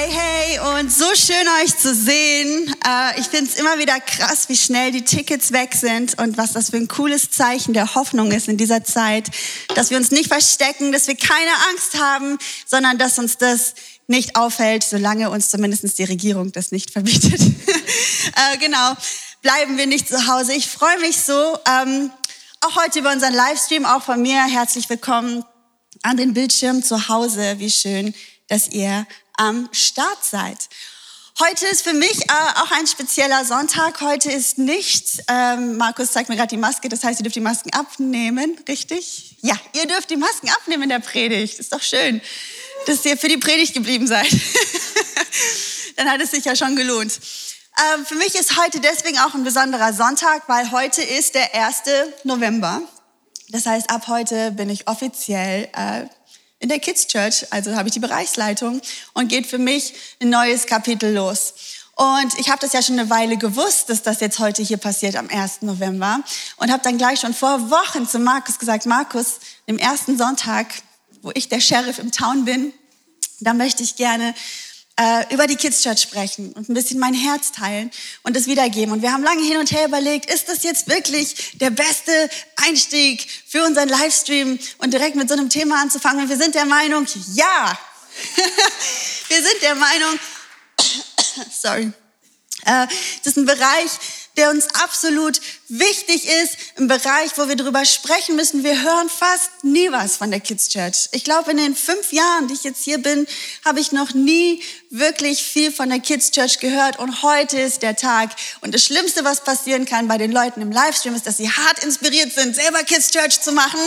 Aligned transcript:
Hey, 0.00 0.12
hey, 0.12 0.78
und 0.78 0.92
so 0.92 1.12
schön 1.16 1.44
euch 1.60 1.76
zu 1.76 1.92
sehen. 1.92 2.72
Äh, 2.86 3.18
ich 3.18 3.26
finde 3.26 3.50
es 3.50 3.58
immer 3.58 3.80
wieder 3.80 3.98
krass, 3.98 4.48
wie 4.48 4.56
schnell 4.56 4.92
die 4.92 5.02
Tickets 5.02 5.50
weg 5.50 5.74
sind 5.74 6.16
und 6.20 6.38
was 6.38 6.52
das 6.52 6.70
für 6.70 6.76
ein 6.76 6.86
cooles 6.86 7.32
Zeichen 7.32 7.74
der 7.74 7.96
Hoffnung 7.96 8.30
ist 8.30 8.46
in 8.46 8.56
dieser 8.56 8.84
Zeit, 8.84 9.28
dass 9.74 9.90
wir 9.90 9.96
uns 9.96 10.12
nicht 10.12 10.28
verstecken, 10.28 10.92
dass 10.92 11.08
wir 11.08 11.16
keine 11.16 11.50
Angst 11.70 12.00
haben, 12.00 12.38
sondern 12.64 12.96
dass 12.96 13.18
uns 13.18 13.38
das 13.38 13.74
nicht 14.06 14.36
aufhält, 14.36 14.84
solange 14.84 15.30
uns 15.30 15.50
zumindest 15.50 15.98
die 15.98 16.04
Regierung 16.04 16.52
das 16.52 16.70
nicht 16.70 16.92
verbietet. 16.92 17.40
äh, 17.40 18.56
genau, 18.60 18.92
bleiben 19.42 19.78
wir 19.78 19.88
nicht 19.88 20.06
zu 20.06 20.28
Hause. 20.28 20.52
Ich 20.52 20.68
freue 20.68 21.00
mich 21.00 21.16
so, 21.16 21.58
ähm, 21.66 22.12
auch 22.60 22.76
heute 22.76 23.00
über 23.00 23.10
unseren 23.10 23.34
Livestream, 23.34 23.84
auch 23.84 24.04
von 24.04 24.22
mir 24.22 24.44
herzlich 24.44 24.88
willkommen 24.88 25.44
an 26.02 26.16
den 26.16 26.34
Bildschirm 26.34 26.84
zu 26.84 27.08
Hause. 27.08 27.56
Wie 27.58 27.70
schön, 27.70 28.14
dass 28.46 28.68
ihr 28.68 29.04
am 29.38 29.68
Start 29.72 30.24
seid. 30.24 30.68
Heute 31.40 31.66
ist 31.66 31.82
für 31.82 31.92
mich 31.92 32.22
äh, 32.22 32.32
auch 32.56 32.72
ein 32.72 32.86
spezieller 32.88 33.44
Sonntag. 33.44 34.00
Heute 34.00 34.28
ist 34.30 34.58
nicht, 34.58 35.22
ähm, 35.28 35.76
Markus 35.76 36.10
zeigt 36.10 36.28
mir 36.28 36.34
gerade 36.34 36.48
die 36.48 36.56
Maske, 36.56 36.88
das 36.88 37.04
heißt, 37.04 37.20
ihr 37.20 37.22
dürft 37.22 37.36
die 37.36 37.40
Masken 37.40 37.72
abnehmen, 37.72 38.58
richtig? 38.66 39.36
Ja, 39.42 39.56
ihr 39.72 39.86
dürft 39.86 40.10
die 40.10 40.16
Masken 40.16 40.48
abnehmen 40.50 40.82
in 40.82 40.88
der 40.88 40.98
Predigt. 40.98 41.60
Ist 41.60 41.72
doch 41.72 41.80
schön, 41.80 42.20
dass 42.86 43.04
ihr 43.04 43.16
für 43.16 43.28
die 43.28 43.36
Predigt 43.36 43.72
geblieben 43.72 44.08
seid. 44.08 44.28
Dann 45.96 46.10
hat 46.10 46.20
es 46.20 46.32
sich 46.32 46.44
ja 46.44 46.56
schon 46.56 46.74
gelohnt. 46.74 47.12
Ähm, 47.94 48.04
für 48.04 48.16
mich 48.16 48.34
ist 48.34 48.60
heute 48.60 48.80
deswegen 48.80 49.18
auch 49.20 49.34
ein 49.34 49.44
besonderer 49.44 49.92
Sonntag, 49.92 50.48
weil 50.48 50.72
heute 50.72 51.02
ist 51.02 51.36
der 51.36 51.54
1. 51.54 51.82
November. 52.24 52.82
Das 53.50 53.64
heißt, 53.64 53.90
ab 53.90 54.08
heute 54.08 54.50
bin 54.50 54.68
ich 54.68 54.88
offiziell 54.88 55.68
äh, 55.72 56.06
in 56.60 56.68
der 56.68 56.78
Kids 56.78 57.06
Church, 57.06 57.46
also 57.50 57.76
habe 57.76 57.88
ich 57.88 57.94
die 57.94 58.00
Bereichsleitung 58.00 58.80
und 59.14 59.28
geht 59.28 59.46
für 59.46 59.58
mich 59.58 59.94
ein 60.20 60.30
neues 60.30 60.66
Kapitel 60.66 61.14
los. 61.14 61.54
Und 61.94 62.38
ich 62.38 62.48
habe 62.48 62.60
das 62.60 62.72
ja 62.72 62.80
schon 62.80 62.98
eine 62.98 63.10
Weile 63.10 63.36
gewusst, 63.36 63.90
dass 63.90 64.02
das 64.02 64.20
jetzt 64.20 64.38
heute 64.38 64.62
hier 64.62 64.76
passiert 64.76 65.16
am 65.16 65.28
1. 65.28 65.62
November 65.62 66.20
und 66.56 66.70
habe 66.70 66.82
dann 66.82 66.96
gleich 66.96 67.20
schon 67.20 67.34
vor 67.34 67.70
Wochen 67.70 68.08
zu 68.08 68.20
Markus 68.20 68.58
gesagt, 68.58 68.86
Markus, 68.86 69.40
im 69.66 69.78
ersten 69.78 70.16
Sonntag, 70.16 70.66
wo 71.22 71.32
ich 71.34 71.48
der 71.48 71.60
Sheriff 71.60 71.98
im 71.98 72.12
Town 72.12 72.44
bin, 72.44 72.72
da 73.40 73.52
möchte 73.52 73.82
ich 73.82 73.96
gerne 73.96 74.34
äh, 74.98 75.32
über 75.32 75.46
die 75.46 75.56
Kids 75.56 75.82
Church 75.82 76.02
sprechen 76.02 76.52
und 76.52 76.68
ein 76.68 76.74
bisschen 76.74 76.98
mein 76.98 77.14
Herz 77.14 77.52
teilen 77.52 77.90
und 78.24 78.36
es 78.36 78.46
wiedergeben. 78.46 78.92
Und 78.92 79.00
wir 79.00 79.12
haben 79.12 79.22
lange 79.22 79.42
hin 79.42 79.56
und 79.56 79.70
her 79.70 79.86
überlegt, 79.86 80.30
ist 80.30 80.48
das 80.48 80.64
jetzt 80.64 80.88
wirklich 80.88 81.56
der 81.58 81.70
beste 81.70 82.12
Einstieg 82.56 83.26
für 83.46 83.64
unseren 83.64 83.88
Livestream 83.88 84.58
und 84.78 84.92
direkt 84.92 85.14
mit 85.14 85.28
so 85.28 85.34
einem 85.34 85.50
Thema 85.50 85.80
anzufangen? 85.80 86.22
Und 86.22 86.28
wir 86.28 86.36
sind 86.36 86.54
der 86.54 86.64
Meinung, 86.64 87.06
ja. 87.34 87.78
wir 89.28 89.42
sind 89.42 89.62
der 89.62 89.76
Meinung, 89.76 90.18
sorry, 91.52 91.92
äh, 92.64 92.86
das 93.22 93.26
ist 93.32 93.36
ein 93.36 93.46
Bereich, 93.46 93.90
der 94.38 94.50
uns 94.50 94.66
absolut 94.74 95.40
wichtig 95.68 96.26
ist, 96.26 96.56
im 96.76 96.88
Bereich, 96.88 97.36
wo 97.36 97.48
wir 97.48 97.56
darüber 97.56 97.84
sprechen 97.84 98.36
müssen. 98.36 98.64
Wir 98.64 98.82
hören 98.82 99.08
fast 99.08 99.50
nie 99.62 99.90
was 99.92 100.16
von 100.16 100.30
der 100.30 100.40
Kids 100.40 100.68
Church. 100.68 101.08
Ich 101.12 101.24
glaube, 101.24 101.50
in 101.50 101.58
den 101.58 101.74
fünf 101.74 102.12
Jahren, 102.12 102.48
die 102.48 102.54
ich 102.54 102.64
jetzt 102.64 102.82
hier 102.82 102.98
bin, 102.98 103.26
habe 103.64 103.80
ich 103.80 103.92
noch 103.92 104.14
nie 104.14 104.62
wirklich 104.90 105.42
viel 105.42 105.70
von 105.72 105.90
der 105.90 106.00
Kids 106.00 106.30
Church 106.30 106.60
gehört. 106.60 106.98
Und 106.98 107.22
heute 107.22 107.60
ist 107.60 107.82
der 107.82 107.96
Tag. 107.96 108.30
Und 108.60 108.72
das 108.72 108.84
Schlimmste, 108.84 109.24
was 109.24 109.44
passieren 109.44 109.84
kann 109.84 110.08
bei 110.08 110.16
den 110.16 110.32
Leuten 110.32 110.62
im 110.62 110.72
Livestream, 110.72 111.14
ist, 111.14 111.26
dass 111.26 111.36
sie 111.36 111.50
hart 111.50 111.84
inspiriert 111.84 112.32
sind, 112.32 112.54
selber 112.54 112.82
Kids 112.84 113.10
Church 113.10 113.40
zu 113.40 113.52
machen. 113.52 113.80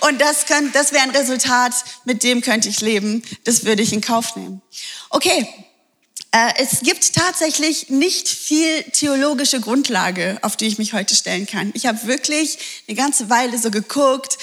Und 0.00 0.20
das, 0.20 0.46
das 0.72 0.92
wäre 0.92 1.02
ein 1.02 1.10
Resultat, 1.10 1.74
mit 2.04 2.22
dem 2.22 2.40
könnte 2.40 2.68
ich 2.68 2.80
leben. 2.80 3.22
Das 3.44 3.64
würde 3.64 3.82
ich 3.82 3.92
in 3.92 4.00
Kauf 4.00 4.36
nehmen. 4.36 4.62
Okay, 5.10 5.46
es 6.30 6.80
gibt 6.80 7.14
tatsächlich 7.14 7.88
nicht 7.88 8.28
viel 8.28 8.82
theologische 8.92 9.60
Grundlage, 9.60 10.38
auf 10.42 10.56
die 10.56 10.66
ich 10.66 10.78
mich 10.78 10.92
heute 10.92 11.14
stellen 11.14 11.46
kann. 11.46 11.70
Ich 11.74 11.86
habe 11.86 12.06
wirklich 12.06 12.58
eine 12.86 12.96
ganze 12.96 13.30
Weile 13.30 13.58
so 13.58 13.70
geguckt. 13.70 14.36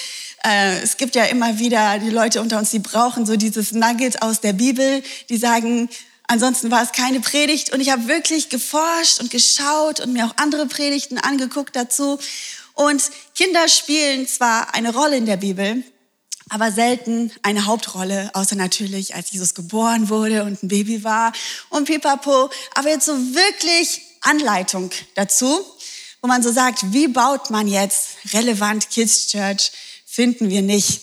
Äh, 0.44 0.80
es 0.82 0.98
gibt 0.98 1.16
ja 1.16 1.26
immer 1.26 1.60
wieder 1.60 2.00
die 2.00 2.10
Leute 2.10 2.42
unter 2.42 2.58
uns, 2.58 2.72
die 2.72 2.80
brauchen 2.80 3.26
so 3.26 3.36
dieses 3.36 3.72
Nugget 3.72 4.22
aus 4.22 4.42
der 4.42 4.54
Bibel, 4.54 5.04
die 5.30 5.38
sagen, 5.38 5.90
ansonsten 6.28 6.72
war 6.72 6.84
es 6.84 6.92
keine 6.92 7.20
Predigt. 7.20 7.72
Und 7.72 7.82
ich 7.82 7.92
habe 7.92 8.08
wirklich 8.08 8.50
geforscht 8.50 9.20
und 9.20 9.30
geschaut 9.30 10.00
und 10.00 10.14
mir 10.14 10.26
auch 10.26 10.38
andere 10.38 10.66
Predigten 10.66 11.20
angeguckt 11.20 11.76
dazu. 11.76 12.20
Und 12.74 13.04
Kinder 13.36 13.68
spielen 13.70 14.28
zwar 14.28 14.74
eine 14.74 14.94
Rolle 14.94 15.18
in 15.18 15.26
der 15.26 15.38
Bibel, 15.38 15.84
aber 16.50 16.72
selten 16.72 17.32
eine 17.42 17.66
Hauptrolle, 17.66 18.30
außer 18.34 18.56
natürlich, 18.56 19.16
als 19.16 19.32
Jesus 19.32 19.56
geboren 19.56 20.10
wurde 20.10 20.44
und 20.44 20.62
ein 20.62 20.68
Baby 20.68 21.04
war 21.04 21.34
und 21.70 21.86
pipapo. 21.86 22.50
Aber 22.76 22.90
jetzt 22.90 23.06
so 23.06 23.14
wirklich 23.14 24.02
Anleitung 24.22 24.92
dazu, 25.16 25.60
wo 26.22 26.28
man 26.28 26.44
so 26.44 26.52
sagt, 26.52 26.94
wie 26.94 27.08
baut 27.08 27.50
man 27.50 27.68
jetzt 27.68 28.18
relevant 28.34 28.90
Kids 28.90 29.28
Church, 29.28 29.72
finden 30.06 30.50
wir 30.50 30.62
nicht. 30.62 31.02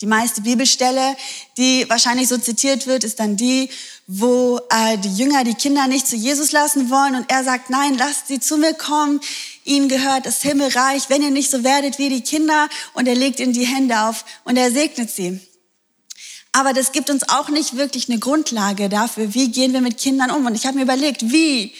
Die 0.00 0.06
meiste 0.06 0.42
Bibelstelle, 0.42 1.16
die 1.56 1.84
wahrscheinlich 1.88 2.28
so 2.28 2.38
zitiert 2.38 2.86
wird, 2.86 3.02
ist 3.02 3.18
dann 3.18 3.36
die, 3.36 3.68
wo 4.06 4.60
äh, 4.70 4.96
die 4.98 5.12
Jünger 5.16 5.42
die 5.42 5.54
Kinder 5.54 5.88
nicht 5.88 6.06
zu 6.06 6.14
Jesus 6.14 6.52
lassen 6.52 6.88
wollen 6.88 7.16
und 7.16 7.28
er 7.28 7.42
sagt, 7.42 7.68
nein, 7.68 7.96
lasst 7.98 8.28
sie 8.28 8.38
zu 8.38 8.58
mir 8.58 8.74
kommen, 8.74 9.20
ihnen 9.68 9.88
gehört 9.88 10.26
das 10.26 10.42
Himmelreich, 10.42 11.08
wenn 11.08 11.22
ihr 11.22 11.30
nicht 11.30 11.50
so 11.50 11.62
werdet 11.62 11.98
wie 11.98 12.08
die 12.08 12.22
Kinder 12.22 12.68
und 12.94 13.06
er 13.06 13.14
legt 13.14 13.40
ihnen 13.40 13.52
die 13.52 13.66
Hände 13.66 14.00
auf 14.00 14.24
und 14.44 14.56
er 14.56 14.70
segnet 14.70 15.10
sie. 15.10 15.40
Aber 16.52 16.72
das 16.72 16.92
gibt 16.92 17.10
uns 17.10 17.28
auch 17.28 17.50
nicht 17.50 17.76
wirklich 17.76 18.08
eine 18.08 18.18
Grundlage 18.18 18.88
dafür, 18.88 19.34
wie 19.34 19.50
gehen 19.50 19.72
wir 19.72 19.80
mit 19.80 19.98
Kindern 19.98 20.30
um. 20.30 20.46
Und 20.46 20.54
ich 20.54 20.66
habe 20.66 20.76
mir 20.76 20.82
überlegt, 20.82 21.30
wie 21.30 21.72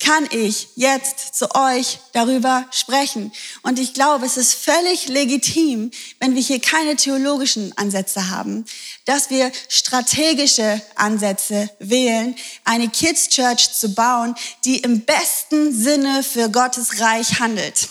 kann 0.00 0.26
ich 0.30 0.68
jetzt 0.74 1.34
zu 1.34 1.54
euch 1.54 1.98
darüber 2.12 2.66
sprechen. 2.70 3.32
Und 3.62 3.78
ich 3.78 3.94
glaube, 3.94 4.26
es 4.26 4.36
ist 4.36 4.54
völlig 4.54 5.08
legitim, 5.08 5.90
wenn 6.20 6.34
wir 6.34 6.42
hier 6.42 6.60
keine 6.60 6.96
theologischen 6.96 7.76
Ansätze 7.78 8.30
haben, 8.30 8.64
dass 9.04 9.30
wir 9.30 9.50
strategische 9.68 10.82
Ansätze 10.96 11.70
wählen, 11.78 12.34
eine 12.64 12.88
Kids 12.88 13.28
Church 13.28 13.72
zu 13.72 13.94
bauen, 13.94 14.34
die 14.64 14.78
im 14.78 15.00
besten 15.00 15.72
Sinne 15.72 16.22
für 16.22 16.50
Gottes 16.50 17.00
Reich 17.00 17.38
handelt. 17.40 17.88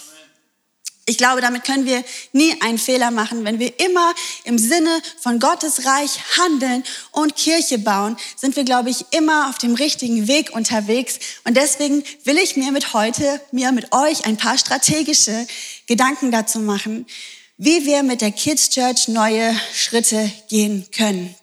Ich 1.06 1.18
glaube, 1.18 1.42
damit 1.42 1.66
können 1.66 1.86
wir 1.86 2.02
nie 2.32 2.56
einen 2.62 2.78
Fehler 2.78 3.12
machen. 3.12 3.44
Wenn 3.44 3.60
wir 3.60 3.78
immer 3.82 4.14
im 4.46 4.58
Sinne 4.58 5.02
von 5.20 5.40
Gottes 5.40 5.86
Reich 5.86 6.12
handeln 6.38 6.86
und 7.12 7.36
Kirche 7.36 7.78
bauen, 7.78 8.16
sind 8.38 8.56
wir, 8.56 8.64
glaube 8.64 8.90
ich, 8.90 9.06
immer 9.12 9.50
auf 9.50 9.58
dem 9.58 9.76
richtigen 9.76 10.30
Weg 10.30 10.52
unterwegs. 10.56 11.20
Und 11.44 11.58
deswegen 11.58 12.06
will 12.24 12.38
ich 12.38 12.56
mir 12.56 12.72
mit 12.72 12.94
heute, 12.94 13.42
mir 13.52 13.74
mit 13.74 13.92
euch 13.92 14.26
ein 14.26 14.38
paar 14.38 14.58
strategische 14.58 15.46
Gedanken 15.88 16.32
dazu 16.32 16.60
machen, 16.60 17.06
wie 17.58 17.86
wir 17.86 18.04
mit 18.04 18.22
der 18.22 18.32
Kids 18.32 18.70
Church 18.70 19.10
neue 19.10 19.54
Schritte 19.74 20.32
gehen 20.48 20.88
können. 20.96 21.36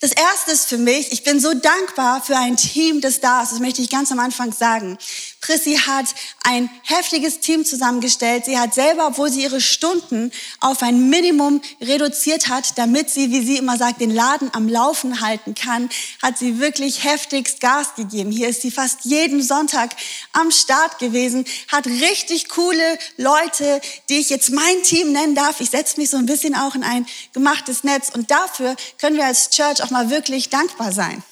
Das 0.00 0.12
erste 0.12 0.52
ist 0.52 0.66
für 0.66 0.78
mich, 0.78 1.10
ich 1.10 1.24
bin 1.24 1.40
so 1.40 1.54
dankbar 1.54 2.22
für 2.22 2.36
ein 2.36 2.56
Team, 2.56 3.00
das 3.00 3.20
da 3.20 3.42
ist. 3.42 3.52
Das 3.52 3.60
möchte 3.60 3.80
ich 3.80 3.88
ganz 3.88 4.12
am 4.12 4.18
Anfang 4.18 4.52
sagen. 4.52 4.98
Prissy 5.40 5.76
hat 5.76 6.06
ein 6.42 6.68
heftiges 6.82 7.40
Team 7.40 7.64
zusammengestellt. 7.64 8.46
Sie 8.46 8.58
hat 8.58 8.74
selber, 8.74 9.06
obwohl 9.06 9.30
sie 9.30 9.42
ihre 9.42 9.60
Stunden 9.60 10.32
auf 10.60 10.82
ein 10.82 11.08
Minimum 11.08 11.60
reduziert 11.80 12.48
hat, 12.48 12.76
damit 12.78 13.10
sie, 13.10 13.30
wie 13.30 13.44
sie 13.44 13.56
immer 13.56 13.76
sagt, 13.76 14.00
den 14.00 14.14
Laden 14.14 14.50
am 14.54 14.68
Laufen 14.68 15.20
halten 15.20 15.54
kann, 15.54 15.88
hat 16.22 16.38
sie 16.38 16.58
wirklich 16.58 17.04
heftigst 17.04 17.60
Gas 17.60 17.94
gegeben. 17.94 18.30
Hier 18.32 18.48
ist 18.48 18.62
sie 18.62 18.70
fast 18.70 19.04
jeden 19.04 19.42
Sonntag 19.42 19.90
am 20.32 20.50
Start 20.50 20.98
gewesen, 20.98 21.44
hat 21.68 21.86
richtig 21.86 22.48
coole 22.48 22.98
Leute, 23.16 23.80
die 24.08 24.18
ich 24.18 24.30
jetzt 24.30 24.50
mein 24.50 24.82
Team 24.82 25.12
nennen 25.12 25.34
darf. 25.34 25.60
Ich 25.60 25.70
setze 25.70 26.00
mich 26.00 26.10
so 26.10 26.16
ein 26.16 26.26
bisschen 26.26 26.56
auch 26.56 26.74
in 26.74 26.82
ein 26.82 27.06
gemachtes 27.32 27.84
Netz 27.84 28.10
und 28.12 28.30
dafür 28.30 28.74
können 29.00 29.16
wir 29.16 29.26
als 29.26 29.50
Church 29.50 29.82
auch 29.82 29.90
mal 29.90 30.10
wirklich 30.10 30.48
dankbar 30.48 30.92
sein. 30.92 31.22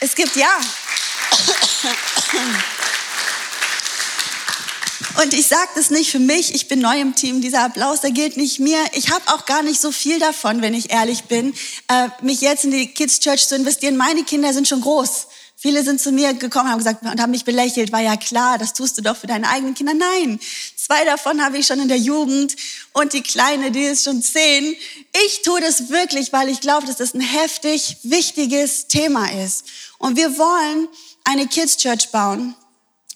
Es 0.00 0.14
gibt 0.14 0.36
ja. 0.36 0.58
Und 5.22 5.34
ich 5.34 5.48
sage 5.48 5.68
das 5.74 5.90
nicht 5.90 6.10
für 6.10 6.18
mich, 6.18 6.54
ich 6.54 6.66
bin 6.66 6.78
neu 6.78 6.98
im 6.98 7.14
Team, 7.14 7.42
dieser 7.42 7.64
Applaus, 7.64 8.00
der 8.00 8.10
gilt 8.10 8.38
nicht 8.38 8.58
mir. 8.58 8.78
Ich 8.94 9.10
habe 9.10 9.22
auch 9.26 9.44
gar 9.44 9.62
nicht 9.62 9.78
so 9.78 9.92
viel 9.92 10.18
davon, 10.18 10.62
wenn 10.62 10.72
ich 10.72 10.90
ehrlich 10.90 11.24
bin, 11.24 11.52
äh, 11.88 12.08
mich 12.22 12.40
jetzt 12.40 12.64
in 12.64 12.70
die 12.70 12.86
Kids 12.86 13.20
Church 13.20 13.46
zu 13.46 13.54
investieren. 13.54 13.98
Meine 13.98 14.24
Kinder 14.24 14.54
sind 14.54 14.66
schon 14.66 14.80
groß. 14.80 15.26
Viele 15.56 15.84
sind 15.84 16.00
zu 16.00 16.10
mir 16.10 16.32
gekommen 16.32 16.70
haben 16.70 16.78
gesagt 16.78 17.02
und 17.02 17.20
haben 17.20 17.32
mich 17.32 17.44
belächelt, 17.44 17.92
war 17.92 18.00
ja 18.00 18.16
klar, 18.16 18.56
das 18.56 18.72
tust 18.72 18.96
du 18.96 19.02
doch 19.02 19.14
für 19.14 19.26
deine 19.26 19.46
eigenen 19.46 19.74
Kinder. 19.74 19.92
Nein, 19.92 20.40
zwei 20.74 21.04
davon 21.04 21.44
habe 21.44 21.58
ich 21.58 21.66
schon 21.66 21.80
in 21.80 21.88
der 21.88 21.98
Jugend 21.98 22.56
und 22.94 23.12
die 23.12 23.22
Kleine, 23.22 23.70
die 23.70 23.82
ist 23.82 24.04
schon 24.04 24.22
zehn. 24.22 24.74
Ich 25.26 25.42
tue 25.42 25.60
das 25.60 25.90
wirklich, 25.90 26.32
weil 26.32 26.48
ich 26.48 26.62
glaube, 26.62 26.86
dass 26.86 26.96
das 26.96 27.12
ein 27.12 27.20
heftig 27.20 27.98
wichtiges 28.04 28.86
Thema 28.86 29.30
ist. 29.44 29.66
Und 29.98 30.16
wir 30.16 30.38
wollen 30.38 30.88
eine 31.24 31.46
Kids 31.46 31.76
Church 31.76 32.08
bauen, 32.08 32.54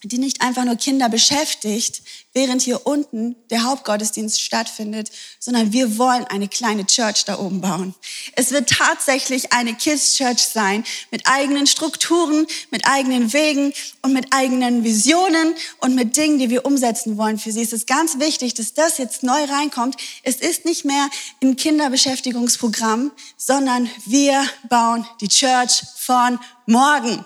die 0.03 0.17
nicht 0.17 0.41
einfach 0.41 0.65
nur 0.65 0.75
Kinder 0.75 1.09
beschäftigt, 1.09 2.01
während 2.33 2.61
hier 2.61 2.85
unten 2.85 3.35
der 3.49 3.63
Hauptgottesdienst 3.63 4.41
stattfindet, 4.41 5.09
sondern 5.39 5.71
wir 5.71 5.97
wollen 5.97 6.25
eine 6.25 6.47
kleine 6.47 6.85
Church 6.85 7.25
da 7.25 7.39
oben 7.39 7.61
bauen. 7.61 7.95
Es 8.35 8.51
wird 8.51 8.69
tatsächlich 8.69 9.53
eine 9.53 9.73
Kids 9.73 10.15
Church 10.15 10.39
sein 10.39 10.83
mit 11.11 11.25
eigenen 11.25 11.65
Strukturen, 11.65 12.45
mit 12.71 12.85
eigenen 12.85 13.31
Wegen 13.33 13.73
und 14.01 14.13
mit 14.13 14.27
eigenen 14.31 14.83
Visionen 14.83 15.55
und 15.79 15.95
mit 15.95 16.17
Dingen, 16.17 16.39
die 16.39 16.49
wir 16.49 16.65
umsetzen 16.65 17.17
wollen 17.17 17.39
für 17.39 17.51
sie. 17.51 17.61
Es 17.61 17.73
ist 17.73 17.87
ganz 17.87 18.19
wichtig, 18.19 18.53
dass 18.53 18.73
das 18.73 18.97
jetzt 18.97 19.23
neu 19.23 19.45
reinkommt. 19.45 19.95
Es 20.23 20.35
ist 20.35 20.65
nicht 20.65 20.85
mehr 20.85 21.09
ein 21.41 21.55
Kinderbeschäftigungsprogramm, 21.55 23.11
sondern 23.37 23.89
wir 24.05 24.45
bauen 24.69 25.07
die 25.21 25.29
Church 25.29 25.83
von 25.95 26.37
morgen. 26.65 27.25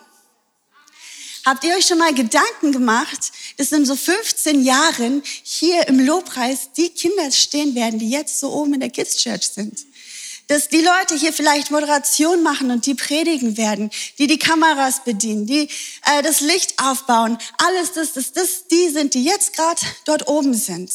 Habt 1.45 1.63
ihr 1.63 1.75
euch 1.75 1.85
schon 1.85 1.97
mal 1.97 2.13
Gedanken 2.13 2.71
gemacht, 2.71 3.31
dass 3.57 3.71
in 3.71 3.85
so 3.85 3.95
15 3.95 4.63
Jahren 4.63 5.23
hier 5.43 5.87
im 5.87 5.99
Lobpreis 5.99 6.71
die 6.75 6.89
Kinder 6.89 7.31
stehen 7.31 7.75
werden, 7.75 7.99
die 7.99 8.09
jetzt 8.09 8.39
so 8.39 8.51
oben 8.51 8.73
in 8.73 8.79
der 8.81 8.89
Kids 8.89 9.17
Church 9.17 9.49
sind? 9.49 9.85
Dass 10.47 10.67
die 10.67 10.81
Leute 10.81 11.15
hier 11.15 11.31
vielleicht 11.31 11.71
Moderation 11.71 12.43
machen 12.43 12.71
und 12.71 12.85
die 12.85 12.95
predigen 12.95 13.55
werden, 13.55 13.91
die 14.17 14.27
die 14.27 14.39
Kameras 14.39 15.03
bedienen, 15.03 15.45
die 15.45 15.69
äh, 16.05 16.23
das 16.23 16.41
Licht 16.41 16.73
aufbauen, 16.81 17.37
alles 17.57 17.93
das, 17.93 18.13
das, 18.13 18.33
das, 18.33 18.67
die 18.67 18.89
sind, 18.89 19.13
die 19.13 19.23
jetzt 19.23 19.53
gerade 19.55 19.81
dort 20.05 20.27
oben 20.27 20.53
sind. 20.53 20.91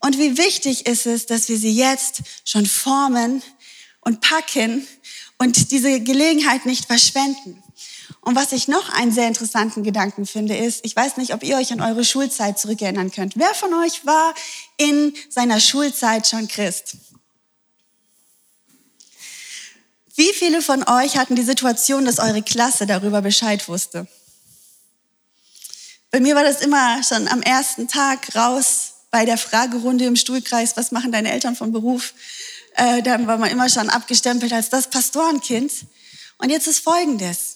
Und 0.00 0.18
wie 0.18 0.36
wichtig 0.36 0.86
ist 0.86 1.06
es, 1.06 1.26
dass 1.26 1.48
wir 1.48 1.56
sie 1.56 1.72
jetzt 1.72 2.22
schon 2.44 2.66
formen 2.66 3.42
und 4.00 4.20
packen 4.20 4.86
und 5.38 5.70
diese 5.70 6.00
Gelegenheit 6.00 6.66
nicht 6.66 6.86
verschwenden. 6.86 7.62
Und 8.26 8.34
was 8.34 8.50
ich 8.50 8.66
noch 8.66 8.88
einen 8.88 9.12
sehr 9.12 9.28
interessanten 9.28 9.84
Gedanken 9.84 10.26
finde, 10.26 10.56
ist, 10.56 10.84
ich 10.84 10.96
weiß 10.96 11.16
nicht, 11.16 11.32
ob 11.32 11.44
ihr 11.44 11.56
euch 11.58 11.72
an 11.72 11.80
eure 11.80 12.04
Schulzeit 12.04 12.58
zurückerinnern 12.58 13.12
könnt. 13.12 13.34
Wer 13.36 13.54
von 13.54 13.72
euch 13.72 14.04
war 14.04 14.34
in 14.78 15.14
seiner 15.28 15.60
Schulzeit 15.60 16.26
schon 16.26 16.48
Christ? 16.48 16.96
Wie 20.16 20.32
viele 20.34 20.60
von 20.60 20.82
euch 20.88 21.16
hatten 21.16 21.36
die 21.36 21.44
Situation, 21.44 22.04
dass 22.04 22.18
eure 22.18 22.42
Klasse 22.42 22.84
darüber 22.84 23.22
Bescheid 23.22 23.68
wusste? 23.68 24.08
Bei 26.10 26.18
mir 26.18 26.34
war 26.34 26.42
das 26.42 26.62
immer 26.62 27.04
schon 27.04 27.28
am 27.28 27.42
ersten 27.42 27.86
Tag 27.86 28.34
raus 28.34 28.94
bei 29.12 29.24
der 29.24 29.38
Fragerunde 29.38 30.04
im 30.04 30.16
Stuhlkreis, 30.16 30.76
was 30.76 30.90
machen 30.90 31.12
deine 31.12 31.30
Eltern 31.30 31.54
von 31.54 31.70
Beruf? 31.70 32.12
Äh, 32.74 33.04
da 33.04 33.24
war 33.28 33.38
man 33.38 33.52
immer 33.52 33.68
schon 33.68 33.88
abgestempelt 33.88 34.52
als 34.52 34.68
das 34.68 34.90
Pastorenkind. 34.90 35.70
Und 36.38 36.50
jetzt 36.50 36.66
ist 36.66 36.80
Folgendes. 36.80 37.55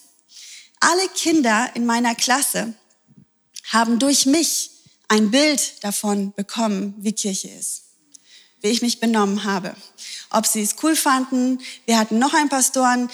Alle 0.81 1.09
Kinder 1.15 1.71
in 1.75 1.85
meiner 1.85 2.15
Klasse 2.15 2.73
haben 3.71 3.99
durch 3.99 4.25
mich 4.25 4.71
ein 5.09 5.31
Bild 5.31 5.75
davon 5.85 6.33
bekommen, 6.35 6.95
wie 6.99 7.13
Kirche 7.13 7.49
ist, 7.49 7.83
wie 8.63 8.69
ich 8.69 8.81
mich 8.81 8.99
benommen 8.99 9.45
habe. 9.45 9.75
Ob 10.31 10.47
sie 10.47 10.63
es 10.63 10.77
cool 10.83 10.97
fanden, 10.97 11.61
wir 11.85 11.99
hatten 11.99 12.19
noch 12.19 12.33
ein 12.33 12.49
Pastorenmädchen, 12.49 13.11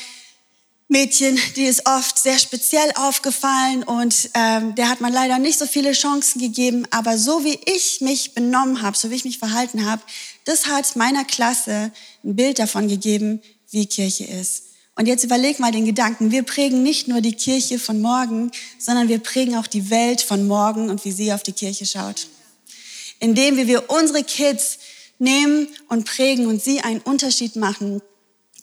die 1.56 1.64
ist 1.64 1.88
oft 1.88 2.16
sehr 2.18 2.38
speziell 2.38 2.92
aufgefallen 2.94 3.82
und 3.82 4.30
ähm, 4.34 4.76
der 4.76 4.88
hat 4.88 5.00
man 5.00 5.12
leider 5.12 5.38
nicht 5.38 5.58
so 5.58 5.66
viele 5.66 5.92
Chancen 5.92 6.40
gegeben, 6.40 6.86
aber 6.90 7.18
so 7.18 7.44
wie 7.44 7.58
ich 7.64 8.00
mich 8.00 8.34
benommen 8.34 8.82
habe, 8.82 8.96
so 8.96 9.10
wie 9.10 9.16
ich 9.16 9.24
mich 9.24 9.38
verhalten 9.38 9.86
habe, 9.86 10.02
das 10.44 10.66
hat 10.66 10.94
meiner 10.94 11.24
Klasse 11.24 11.90
ein 12.22 12.36
Bild 12.36 12.60
davon 12.60 12.86
gegeben, 12.86 13.42
wie 13.70 13.86
Kirche 13.86 14.24
ist. 14.24 14.75
Und 14.96 15.06
jetzt 15.06 15.25
überleg 15.25 15.60
mal 15.60 15.72
den 15.72 15.84
Gedanken, 15.84 16.31
wir 16.31 16.43
prägen 16.43 16.82
nicht 16.82 17.06
nur 17.06 17.20
die 17.20 17.34
Kirche 17.34 17.78
von 17.78 18.00
morgen, 18.00 18.50
sondern 18.78 19.08
wir 19.08 19.19
prägen 19.19 19.56
auch 19.56 19.66
die 19.66 19.90
Welt 19.90 20.22
von 20.22 20.46
morgen 20.46 20.88
und 20.88 21.04
wie 21.04 21.12
sie 21.12 21.34
auf 21.34 21.43
die 21.43 21.52
Kirche 21.52 21.84
schaut. 21.84 22.28
Indem 23.20 23.58
wir 23.58 23.90
unsere 23.90 24.25
Kids 24.25 24.78
nehmen 25.19 25.69
und 25.88 26.06
prägen 26.06 26.46
und 26.46 26.62
sie 26.62 26.81
einen 26.81 27.00
Unterschied 27.00 27.56
machen 27.56 28.00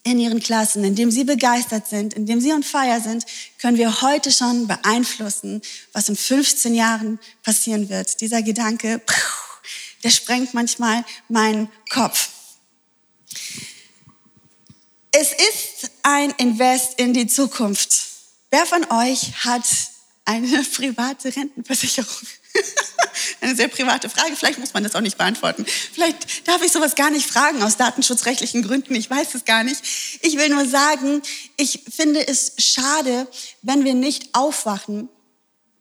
in 0.04 0.20
ihren 0.20 0.40
Klassen, 0.40 0.84
indem 0.84 1.12
sie 1.12 1.24
begeistert 1.24 1.88
sind, 1.88 2.16
indem 2.16 2.42
sie 2.42 2.52
on 2.52 2.64
fire 2.64 3.00
sind, 3.00 3.26
können 3.60 3.78
wir 3.78 4.02
heute 4.02 4.32
schon 4.32 4.68
beeinflussen, 4.68 5.62
was 5.94 6.10
in 6.10 6.16
15 6.16 6.74
Jahren 6.74 7.20
passieren 7.44 7.90
wird. 7.90 8.22
Dieser 8.22 8.42
Gedanke, 8.42 9.02
der 10.04 10.10
sprengt 10.10 10.56
manchmal 10.56 11.06
meinen 11.30 11.70
Kopf. 11.90 12.30
Es 15.16 15.32
ist 15.32 15.92
ein 16.02 16.32
Invest 16.38 17.00
in 17.00 17.14
die 17.14 17.28
Zukunft. 17.28 18.08
Wer 18.50 18.66
von 18.66 18.84
euch 18.90 19.46
hat 19.46 19.64
eine 20.26 20.64
private 20.76 21.36
Rentenversicherung? 21.36 22.28
eine 23.42 23.56
sehr 23.56 23.68
private 23.68 24.10
Frage. 24.10 24.36
Vielleicht 24.36 24.58
muss 24.58 24.74
man 24.74 24.84
das 24.84 24.96
auch 24.96 25.02
nicht 25.02 25.20
beantworten. 25.20 25.68
Vielleicht 25.94 26.48
darf 26.48 26.64
ich 26.64 26.72
sowas 26.72 26.96
gar 26.96 27.12
nicht 27.12 27.28
fragen 27.28 27.62
aus 27.62 27.78
datenschutzrechtlichen 27.78 28.64
Gründen. 28.64 28.96
Ich 28.96 29.08
weiß 29.08 29.36
es 29.36 29.46
gar 29.46 29.64
nicht. 29.64 29.84
Ich 30.24 30.36
will 30.38 30.50
nur 30.50 30.68
sagen, 30.68 31.22
ich 31.58 31.82
finde 31.96 32.28
es 32.28 32.54
schade, 32.58 33.28
wenn 33.62 33.86
wir 33.86 33.94
nicht 33.94 34.34
aufwachen 34.34 35.10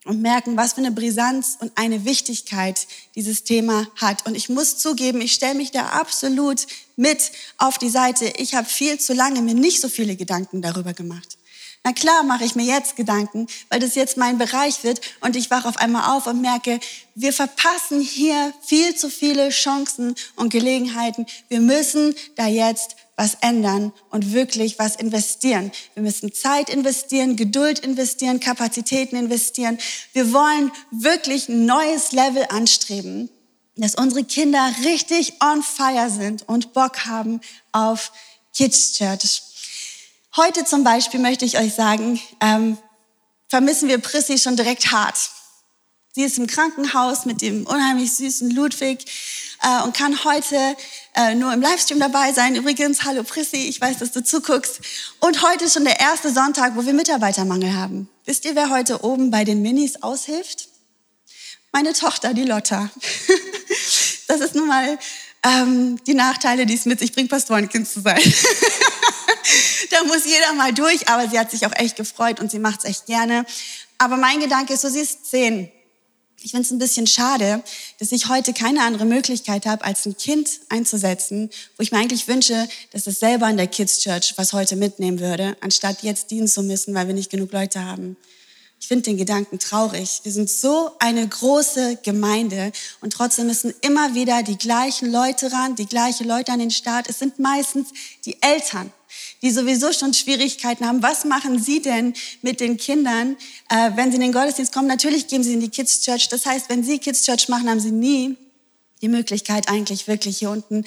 und 0.05 0.21
merken, 0.21 0.57
was 0.57 0.73
für 0.73 0.81
eine 0.81 0.91
Brisanz 0.91 1.57
und 1.61 1.73
eine 1.77 2.05
Wichtigkeit 2.05 2.87
dieses 3.15 3.45
Thema 3.45 3.87
hat. 3.97 4.27
Und 4.27 4.35
ich 4.35 4.49
muss 4.49 4.79
zugeben, 4.79 5.21
ich 5.21 5.33
stelle 5.33 5.55
mich 5.55 5.71
da 5.71 5.89
absolut 5.91 6.67
mit 6.97 7.31
auf 7.59 7.79
die 7.79 7.91
Seite. 7.91 8.27
Ich 8.37 8.55
habe 8.55 8.69
viel 8.69 8.99
zu 8.99 9.15
lange 9.15 9.43
mir 9.43 9.55
nicht 9.55 9.81
so 9.81 9.89
viele 9.89 10.17
Gedanken 10.17 10.61
darüber 10.63 10.93
gemacht. 10.93 11.39
Na 11.85 11.93
klar 11.93 12.23
mache 12.23 12.45
ich 12.45 12.55
mir 12.55 12.65
jetzt 12.65 12.95
Gedanken, 12.95 13.49
weil 13.69 13.81
das 13.81 13.97
jetzt 13.97 14.17
mein 14.17 14.39
Bereich 14.39 14.85
wird 14.85 15.01
und 15.21 15.35
ich 15.35 15.51
wache 15.51 15.69
auf 15.69 15.79
einmal 15.79 16.17
auf 16.17 16.29
und 16.29 16.41
merke, 16.41 16.79
wir 17.17 17.33
verpassen 17.33 18.01
hier 18.01 18.55
viel 18.63 18.95
zu 18.95 19.11
viele 19.11 19.49
Chancen 19.49 20.15
und 20.37 20.53
Gelegenheiten. 20.53 21.27
Wir 21.49 21.61
müssen 21.61 22.15
da 22.37 22.47
jetzt 22.47 22.95
was 23.17 23.37
ändern 23.41 23.93
und 24.11 24.33
wirklich 24.33 24.79
was 24.79 24.97
investieren. 24.97 25.71
Wir 25.95 26.03
müssen 26.03 26.33
Zeit 26.33 26.71
investieren, 26.71 27.37
Geduld 27.37 27.81
investieren, 27.81 28.41
Kapazitäten 28.41 29.17
investieren. 29.17 29.79
Wir 30.13 30.33
wollen 30.33 30.73
wirklich 30.91 31.49
ein 31.49 31.67
neues 31.67 32.13
Level 32.13 32.47
anstreben, 32.49 33.29
dass 33.77 33.95
unsere 33.95 34.25
Kinder 34.25 34.73
richtig 34.85 35.35
on 35.43 35.63
fire 35.63 36.11
sind 36.11 36.49
und 36.49 36.73
Bock 36.73 37.05
haben 37.07 37.41
auf 37.73 38.13
Kids 38.55 38.95
Church. 38.95 39.43
Heute 40.37 40.65
zum 40.65 40.83
Beispiel 40.83 41.21
möchte 41.21 41.45
ich 41.45 41.59
euch 41.59 41.75
sagen, 41.75 42.19
ähm, 42.41 42.79
vermissen 43.49 43.89
wir 43.89 43.99
Prissy 43.99 44.39
schon 44.39 44.57
direkt 44.57 44.91
hart. 44.91 45.31
Sie 46.15 46.23
ist 46.23 46.39
im 46.39 46.47
Krankenhaus 46.47 47.25
mit 47.25 47.41
dem 47.41 47.67
unheimlich 47.67 48.13
süßen 48.15 48.51
Ludwig 48.51 49.07
äh, 49.63 49.83
und 49.85 49.97
kann 49.97 50.25
heute 50.25 50.77
äh, 51.15 51.35
nur 51.35 51.53
im 51.53 51.61
Livestream 51.61 52.01
dabei 52.01 52.33
sein. 52.33 52.55
Übrigens, 52.55 53.05
hallo 53.05 53.23
Prissy, 53.23 53.69
ich 53.69 53.81
weiß, 53.81 53.99
dass 53.99 54.13
du 54.13 54.23
zuguckst. 54.23 54.81
Und 55.21 55.43
heute 55.43 55.65
ist 55.65 55.75
schon 55.75 55.85
der 55.85 56.01
erste 56.01 56.33
Sonntag, 56.33 56.77
wo 56.77 56.85
wir 56.85 56.93
Mitarbeitermangel 56.93 57.75
haben. 57.75 58.09
Wisst 58.25 58.45
ihr, 58.45 58.55
wer 58.55 58.71
heute 58.71 59.05
oben 59.05 59.31
bei 59.31 59.45
den 59.45 59.63
Minis 59.63 60.03
aushilft? 60.03 60.69
Meine 61.73 61.93
Tochter, 61.93 62.35
die 62.35 62.45
Lotta. 62.45 62.91
das 64.29 64.41
ist 64.41 64.55
nun 64.55 64.69
mal 64.69 64.99
ähm, 65.45 65.99
die 66.05 66.15
Nachteile, 66.15 66.67
die 66.67 66.75
es 66.75 66.85
mit 66.85 66.99
sich 66.99 67.13
bringt, 67.13 67.31
Pastorenkind 67.31 67.89
zu 67.89 68.01
sein. 68.01 68.21
da 69.91 70.05
muss 70.05 70.25
jeder 70.25 70.53
mal 70.53 70.73
durch, 70.73 71.09
aber 71.09 71.29
sie 71.29 71.39
hat 71.39 71.51
sich 71.51 71.67
auch 71.67 71.75
echt 71.75 71.97
gefreut 71.97 72.41
und 72.41 72.51
sie 72.51 72.59
macht 72.59 72.81
es 72.81 72.91
echt 72.91 73.07
gerne. 73.07 73.47
Aber 73.99 74.17
mein 74.17 74.41
Gedanke 74.41 74.75
ist 74.75 74.83
so, 74.83 74.89
sie 74.89 75.01
ist 75.01 75.31
zehn. 75.31 75.71
Ich 76.45 76.51
finde 76.51 76.67
es 76.67 76.71
ein 76.73 76.79
bisschen 76.79 77.07
schade, 77.07 77.63
dass 77.99 78.11
ich 78.11 78.29
heute 78.29 78.53
keine 78.53 78.83
andere 78.83 79.05
Möglichkeit 79.05 79.65
habe, 79.65 79.85
als 79.85 80.07
ein 80.07 80.17
Kind 80.17 80.49
einzusetzen, 80.69 81.51
wo 81.77 81.83
ich 81.83 81.93
mir 81.93 81.99
eigentlich 81.99 82.27
wünsche, 82.27 82.69
dass 82.91 83.07
es 83.07 83.21
selber 83.21 83.49
in 83.49 83.57
der 83.57 83.69
Kids 83.69 84.01
Church 84.01 84.35
was 84.37 84.53
heute 84.53 84.75
mitnehmen 84.75 85.21
würde, 85.21 85.57
anstatt 85.61 86.03
jetzt 86.03 86.31
dienen 86.31 86.49
zu 86.49 86.63
müssen, 86.63 86.95
weil 86.95 87.07
wir 87.07 87.15
nicht 87.15 87.31
genug 87.31 87.53
Leute 87.53 87.85
haben. 87.85 88.17
Ich 88.81 88.89
finde 88.89 89.05
den 89.05 89.17
Gedanken 89.17 89.61
traurig. 89.61 90.21
Wir 90.25 90.33
sind 90.33 90.51
so 90.51 90.91
eine 90.99 91.27
große 91.27 91.99
Gemeinde 92.03 92.73
und 93.01 93.13
trotzdem 93.13 93.47
müssen 93.47 93.73
immer 93.81 94.17
wieder 94.17 94.43
die 94.43 94.59
gleichen 94.59 95.13
Leute 95.13 95.53
ran, 95.53 95.77
die 95.77 95.87
gleichen 95.87 96.27
Leute 96.27 96.51
an 96.51 96.59
den 96.59 96.73
Start. 96.73 97.09
Es 97.09 97.21
sind 97.21 97.39
meistens 97.39 97.91
die 98.27 98.43
Eltern 98.43 98.93
die 99.43 99.51
sowieso 99.51 99.93
schon 99.93 100.15
Schwierigkeiten 100.15 100.87
haben. 100.87 101.03
Was 101.03 101.25
machen 101.25 101.61
Sie 101.61 101.83
denn 101.83 102.15
mit 102.43 102.61
den 102.61 102.77
Kindern, 102.77 103.37
äh, 103.69 103.91
wenn 103.97 104.11
sie 104.11 104.17
in 104.17 104.23
den 104.23 104.33
Gottesdienst 104.33 104.73
kommen? 104.73 104.87
Natürlich 104.87 105.27
geben 105.27 105.43
sie 105.43 105.53
in 105.53 105.61
die 105.61 105.69
Kids 105.69 106.01
Church. 106.01 106.29
Das 106.29 106.47
heißt, 106.47 106.69
wenn 106.69 106.85
Sie 106.85 106.99
Kids 106.99 107.25
Church 107.25 107.49
machen, 107.49 107.69
haben 107.69 107.81
Sie 107.81 107.91
nie 107.91 108.37
die 109.03 109.09
Möglichkeit, 109.09 109.69
eigentlich 109.69 110.07
wirklich 110.07 110.39
hier 110.39 110.51
unten 110.51 110.85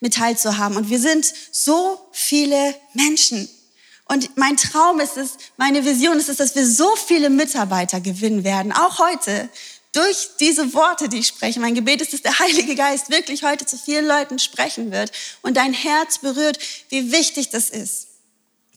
mit 0.00 0.14
teilzuhaben. 0.14 0.76
Und 0.76 0.88
wir 0.88 0.98
sind 0.98 1.32
so 1.52 2.00
viele 2.12 2.74
Menschen. 2.94 3.48
Und 4.06 4.36
mein 4.38 4.56
Traum 4.56 5.00
ist 5.00 5.18
es, 5.18 5.36
meine 5.58 5.84
Vision 5.84 6.16
ist 6.18 6.30
es, 6.30 6.38
dass 6.38 6.54
wir 6.54 6.66
so 6.66 6.96
viele 6.96 7.28
Mitarbeiter 7.28 8.00
gewinnen 8.00 8.42
werden, 8.42 8.72
auch 8.72 8.98
heute, 8.98 9.50
durch 9.92 10.30
diese 10.38 10.74
Worte, 10.74 11.08
die 11.08 11.18
ich 11.18 11.28
spreche. 11.28 11.60
Mein 11.60 11.74
Gebet 11.74 12.00
ist, 12.00 12.12
dass 12.12 12.22
der 12.22 12.38
Heilige 12.38 12.74
Geist 12.74 13.10
wirklich 13.10 13.42
heute 13.42 13.66
zu 13.66 13.76
vielen 13.76 14.06
Leuten 14.06 14.38
sprechen 14.38 14.92
wird 14.92 15.12
und 15.42 15.56
dein 15.56 15.72
Herz 15.72 16.18
berührt, 16.18 16.58
wie 16.90 17.12
wichtig 17.12 17.50
das 17.50 17.70
ist, 17.70 18.08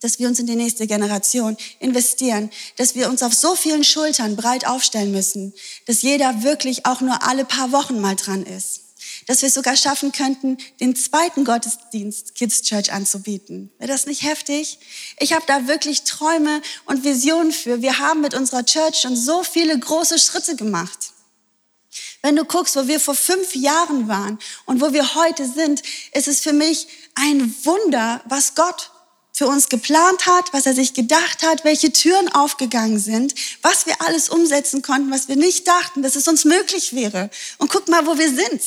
dass 0.02 0.20
wir 0.20 0.28
uns 0.28 0.40
in 0.40 0.48
die 0.48 0.56
nächste 0.56 0.88
Generation 0.88 1.58
investieren, 1.80 2.50
dass 2.78 2.96
wir 2.96 3.10
uns 3.10 3.24
auf 3.24 3.34
so 3.34 3.56
vielen 3.56 3.84
Schultern 3.84 4.36
breit 4.36 4.66
aufstellen 4.66 5.12
müssen, 5.12 5.54
dass 5.86 6.02
jeder 6.02 6.44
wirklich 6.44 6.86
auch 6.86 7.02
nur 7.02 7.24
alle 7.24 7.46
paar 7.46 7.72
Wochen 7.72 8.00
mal 8.00 8.16
dran 8.16 8.44
ist. 8.44 8.91
Dass 9.28 9.42
wir 9.42 9.48
es 9.48 9.54
sogar 9.54 9.76
schaffen 9.76 10.12
könnten, 10.12 10.58
den 10.80 10.96
zweiten 10.96 11.46
Gottesdienst 11.46 12.36
Kids 12.36 12.62
Church 12.64 12.92
anzubieten. 12.92 13.72
Wäre 13.78 13.92
das 13.92 14.06
nicht 14.06 14.24
heftig? 14.24 14.80
Ich 15.20 15.34
habe 15.34 15.44
da 15.48 15.68
wirklich 15.68 16.04
Träume 16.04 16.62
und 16.86 17.04
Visionen 17.04 17.52
für. 17.52 17.82
Wir 17.82 18.00
haben 18.00 18.22
mit 18.22 18.34
unserer 18.34 18.66
Church 18.66 19.00
schon 19.00 19.16
so 19.16 19.44
viele 19.44 19.78
große 19.78 20.20
Schritte 20.20 20.56
gemacht. 20.56 21.12
Wenn 22.22 22.36
du 22.36 22.46
guckst, 22.46 22.76
wo 22.76 22.88
wir 22.88 23.00
vor 23.00 23.16
fünf 23.16 23.56
Jahren 23.56 24.08
waren 24.08 24.40
und 24.66 24.80
wo 24.80 24.94
wir 24.94 25.16
heute 25.16 25.46
sind, 25.46 25.82
ist 26.14 26.28
es 26.28 26.40
für 26.40 26.54
mich 26.54 26.88
ein 27.16 27.54
Wunder, 27.64 28.22
was 28.26 28.56
Gott 28.56 28.92
für 29.34 29.48
uns 29.48 29.70
geplant 29.70 30.28
hat, 30.28 30.54
was 30.54 30.66
er 30.66 30.74
sich 30.74 30.94
gedacht 30.94 31.44
hat, 31.44 31.64
welche 31.64 31.92
Türen 31.92 32.30
aufgegangen 32.30 33.00
sind, 33.00 33.34
was 33.62 33.86
wir 33.86 33.96
alles 34.02 34.30
umsetzen 34.30 34.82
konnten, 34.82 35.10
was 35.10 35.28
wir 35.30 35.36
nicht 35.36 35.68
dachten, 35.68 36.04
dass 36.04 36.16
es 36.16 36.28
uns 36.28 36.46
möglich 36.46 36.94
wäre. 36.94 37.30
Und 37.58 37.72
guck 37.72 37.88
mal, 37.88 38.06
wo 38.06 38.18
wir 38.18 38.30
sind. 38.30 38.62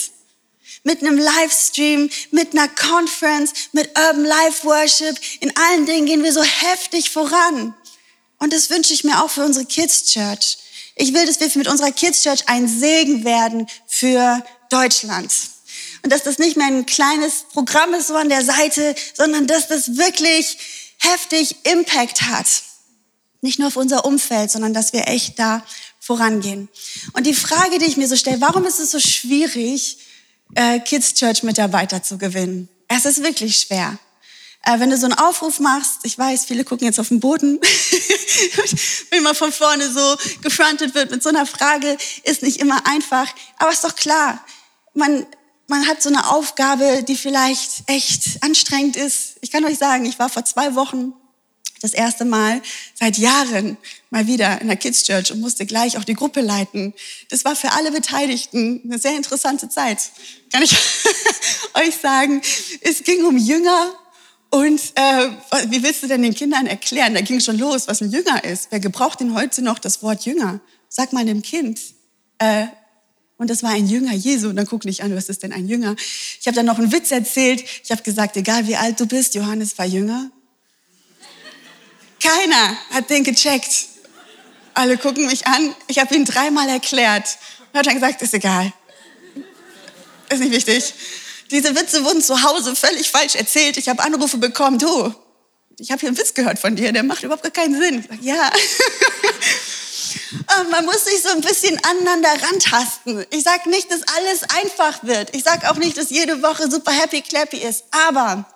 Mit 0.85 1.03
einem 1.03 1.19
Livestream, 1.19 2.11
mit 2.31 2.53
einer 2.53 2.69
Conference, 2.69 3.53
mit 3.73 3.91
Urban 3.99 4.25
Life 4.25 4.65
Worship. 4.65 5.19
In 5.41 5.53
allen 5.57 5.87
Dingen 5.87 6.07
gehen 6.07 6.23
wir 6.23 6.33
so 6.33 6.43
heftig 6.43 7.11
voran. 7.11 7.75
Und 8.39 8.53
das 8.53 8.71
wünsche 8.71 8.93
ich 8.93 9.05
mir 9.05 9.23
auch 9.23 9.31
für 9.31 9.45
unsere 9.45 9.65
Kids 9.65 10.13
Church. 10.13 10.59
Ich 10.97 11.13
will, 11.13 11.27
dass 11.27 11.41
wir 11.41 11.51
mit 11.55 11.69
unserer 11.69 11.91
Kids 11.91 12.23
Church 12.23 12.45
ein 12.47 12.69
Segen 12.69 13.25
werden 13.25 13.67
für 13.87 14.45
Deutschland. 14.71 15.33
Und 16.03 16.13
dass 16.13 16.23
das 16.23 16.39
nicht 16.39 16.57
mehr 16.57 16.67
ein 16.67 16.85
kleines 16.85 17.47
Programm 17.53 17.95
ist 17.95 18.09
so 18.09 18.15
an 18.15 18.29
der 18.29 18.45
Seite, 18.45 18.95
sondern 19.15 19.47
dass 19.47 19.69
das 19.69 19.97
wirklich 19.97 20.59
heftig 20.99 21.57
Impact 21.65 22.23
hat. 22.23 22.47
Nicht 23.41 23.59
nur 23.59 23.69
auf 23.69 23.77
unser 23.77 24.05
Umfeld, 24.05 24.51
sondern 24.51 24.75
dass 24.75 24.93
wir 24.93 25.09
echt 25.09 25.39
da 25.39 25.65
vorangehen. 25.99 26.69
Und 27.15 27.27
die 27.27 27.35
Frage, 27.35 27.79
die 27.79 27.87
ich 27.87 27.97
mir 27.97 28.09
so 28.09 28.17
stelle, 28.17 28.41
warum 28.41 28.67
ist 28.67 28.81
es 28.81 28.91
so 28.91 29.01
schwierig, 29.01 29.99
äh, 30.55 30.81
Kids 30.81 31.15
Church 31.15 31.43
Mitarbeiter 31.43 32.03
zu 32.03 32.19
gewinnen? 32.19 32.69
Es 32.89 33.05
ist 33.05 33.23
wirklich 33.23 33.57
schwer. 33.57 33.99
Äh, 34.65 34.81
wenn 34.81 34.91
du 34.91 34.97
so 34.97 35.07
einen 35.07 35.19
Aufruf 35.19 35.61
machst, 35.61 36.01
ich 36.05 36.19
weiß, 36.19 36.47
viele 36.47 36.65
gucken 36.65 36.87
jetzt 36.87 36.99
auf 36.99 37.09
den 37.09 37.21
Boden, 37.21 37.61
wenn 39.11 39.23
man 39.23 39.35
von 39.35 39.53
vorne 39.53 39.91
so 39.91 40.17
gefrontet 40.43 40.95
wird 40.95 41.11
mit 41.11 41.23
so 41.23 41.29
einer 41.29 41.47
Frage, 41.47 41.97
ist 42.25 42.43
nicht 42.43 42.61
immer 42.61 42.87
einfach. 42.87 43.27
Aber 43.59 43.71
ist 43.73 43.85
doch 43.85 43.95
klar, 43.95 44.43
man, 44.95 45.27
man 45.69 45.87
hat 45.87 46.03
so 46.03 46.09
eine 46.09 46.31
Aufgabe, 46.31 47.05
die 47.07 47.17
vielleicht 47.17 47.83
echt 47.89 48.43
anstrengend 48.43 48.97
ist. 48.97 49.37
Ich 49.43 49.51
kann 49.51 49.65
euch 49.65 49.79
sagen, 49.79 50.07
ich 50.07 50.19
war 50.19 50.31
vor 50.31 50.45
zwei 50.45 50.75
Wochen 50.75 51.13
das 51.81 51.93
erste 51.93 52.25
Mal 52.25 52.63
seit 52.95 53.19
Jahren 53.19 53.77
mal 54.11 54.27
wieder 54.27 54.61
in 54.61 54.69
der 54.69 54.77
Kids 54.77 55.03
Church 55.03 55.33
und 55.33 55.41
musste 55.41 55.67
gleich 55.67 55.99
auch 55.99 56.05
die 56.05 56.15
Gruppe 56.15 56.41
leiten. 56.41 56.95
Das 57.29 57.45
war 57.45 57.57
für 57.57 57.73
alle 57.73 57.91
Beteiligten 57.91 58.81
eine 58.85 58.99
sehr 58.99 59.17
interessante 59.17 59.69
Zeit. 59.69 59.99
Kann 60.53 60.63
ich 60.63 60.75
euch 61.75 61.97
sagen, 61.97 62.41
es 62.81 63.03
ging 63.05 63.25
um 63.25 63.37
Jünger 63.37 63.93
und 64.51 64.81
äh, 64.95 65.31
wie 65.69 65.83
willst 65.83 66.05
du 66.05 66.07
denn 66.07 66.23
den 66.23 66.33
Kindern 66.33 66.69
erklären? 66.69 67.13
Da 67.15 67.23
ging 67.23 67.41
schon 67.41 67.59
los, 67.59 67.89
was 67.89 68.01
ein 68.01 68.13
Jünger 68.13 68.45
ist. 68.45 68.69
Wer 68.71 68.79
gebraucht 68.79 69.19
denn 69.19 69.35
heute 69.35 69.63
noch 69.63 69.81
das 69.81 70.01
Wort 70.01 70.25
Jünger? 70.27 70.61
Sag 70.89 71.13
mal 71.13 71.25
dem 71.25 71.43
Kind. 71.43 71.81
Äh, 72.39 72.67
und 73.37 73.51
das 73.51 73.65
war 73.65 73.71
ein 73.71 73.89
Jünger 73.89 74.13
Jesu. 74.13 74.49
Und 74.49 74.57
dann 74.57 74.67
guck 74.67 74.85
nicht 74.85 75.03
an, 75.03 75.17
was 75.17 75.29
ist 75.29 75.43
denn 75.43 75.53
ein 75.53 75.67
Jünger? 75.67 75.97
Ich 76.41 76.47
habe 76.47 76.55
dann 76.55 76.67
noch 76.67 76.79
einen 76.79 76.93
Witz 76.93 77.11
erzählt. 77.11 77.65
Ich 77.83 77.91
habe 77.91 78.03
gesagt, 78.03 78.37
egal 78.37 78.69
wie 78.69 78.77
alt 78.77 79.01
du 79.01 79.07
bist, 79.07 79.35
Johannes 79.35 79.77
war 79.77 79.87
Jünger. 79.87 80.31
Keiner 82.25 82.77
hat 82.91 83.11
den 83.11 83.23
gecheckt. 83.23 83.87
Alle 84.73 84.97
gucken 84.97 85.27
mich 85.27 85.47
an. 85.47 85.75
Ich 85.89 85.99
habe 85.99 86.15
ihn 86.15 86.25
dreimal 86.25 86.69
erklärt. 86.69 87.37
Und 87.73 87.79
hat 87.79 87.87
dann 87.87 87.95
gesagt, 87.95 88.23
ist 88.23 88.33
egal. 88.33 88.73
Ist 90.31 90.41
nicht 90.41 90.53
wichtig. 90.53 90.95
Diese 91.51 91.77
Witze 91.77 92.03
wurden 92.05 92.23
zu 92.23 92.43
Hause 92.43 92.75
völlig 92.75 93.11
falsch 93.11 93.35
erzählt. 93.35 93.77
Ich 93.77 93.91
habe 93.91 94.03
Anrufe 94.03 94.39
bekommen, 94.39 94.79
du, 94.79 95.15
ich 95.79 95.91
habe 95.91 96.01
hier 96.01 96.09
einen 96.09 96.19
Witz 96.19 96.33
gehört 96.33 96.59
von 96.59 96.77
dir, 96.77 96.93
der 96.93 97.03
macht 97.03 97.23
überhaupt 97.23 97.43
gar 97.43 97.53
keinen 97.53 97.79
Sinn. 97.79 98.01
Ich 98.01 98.07
sag, 98.09 98.23
ja. 98.23 98.51
Man 100.71 100.87
muss 100.87 101.05
sich 101.05 101.23
so 101.23 101.29
ein 101.29 101.43
bisschen 101.43 101.79
aneinander 101.85 102.31
rantasten. 102.43 103.27
Ich 103.31 103.43
sage 103.43 103.69
nicht, 103.69 103.91
dass 103.91 104.01
alles 104.17 104.45
einfach 104.63 105.05
wird. 105.05 105.37
Ich 105.37 105.45
sage 105.45 105.71
auch 105.71 105.77
nicht, 105.77 105.97
dass 105.97 106.11
jede 106.11 106.43
Woche 106.43 106.71
super 106.71 106.93
happy 106.93 107.23
clappy 107.23 107.59
ist. 107.59 107.85
Aber 108.09 108.47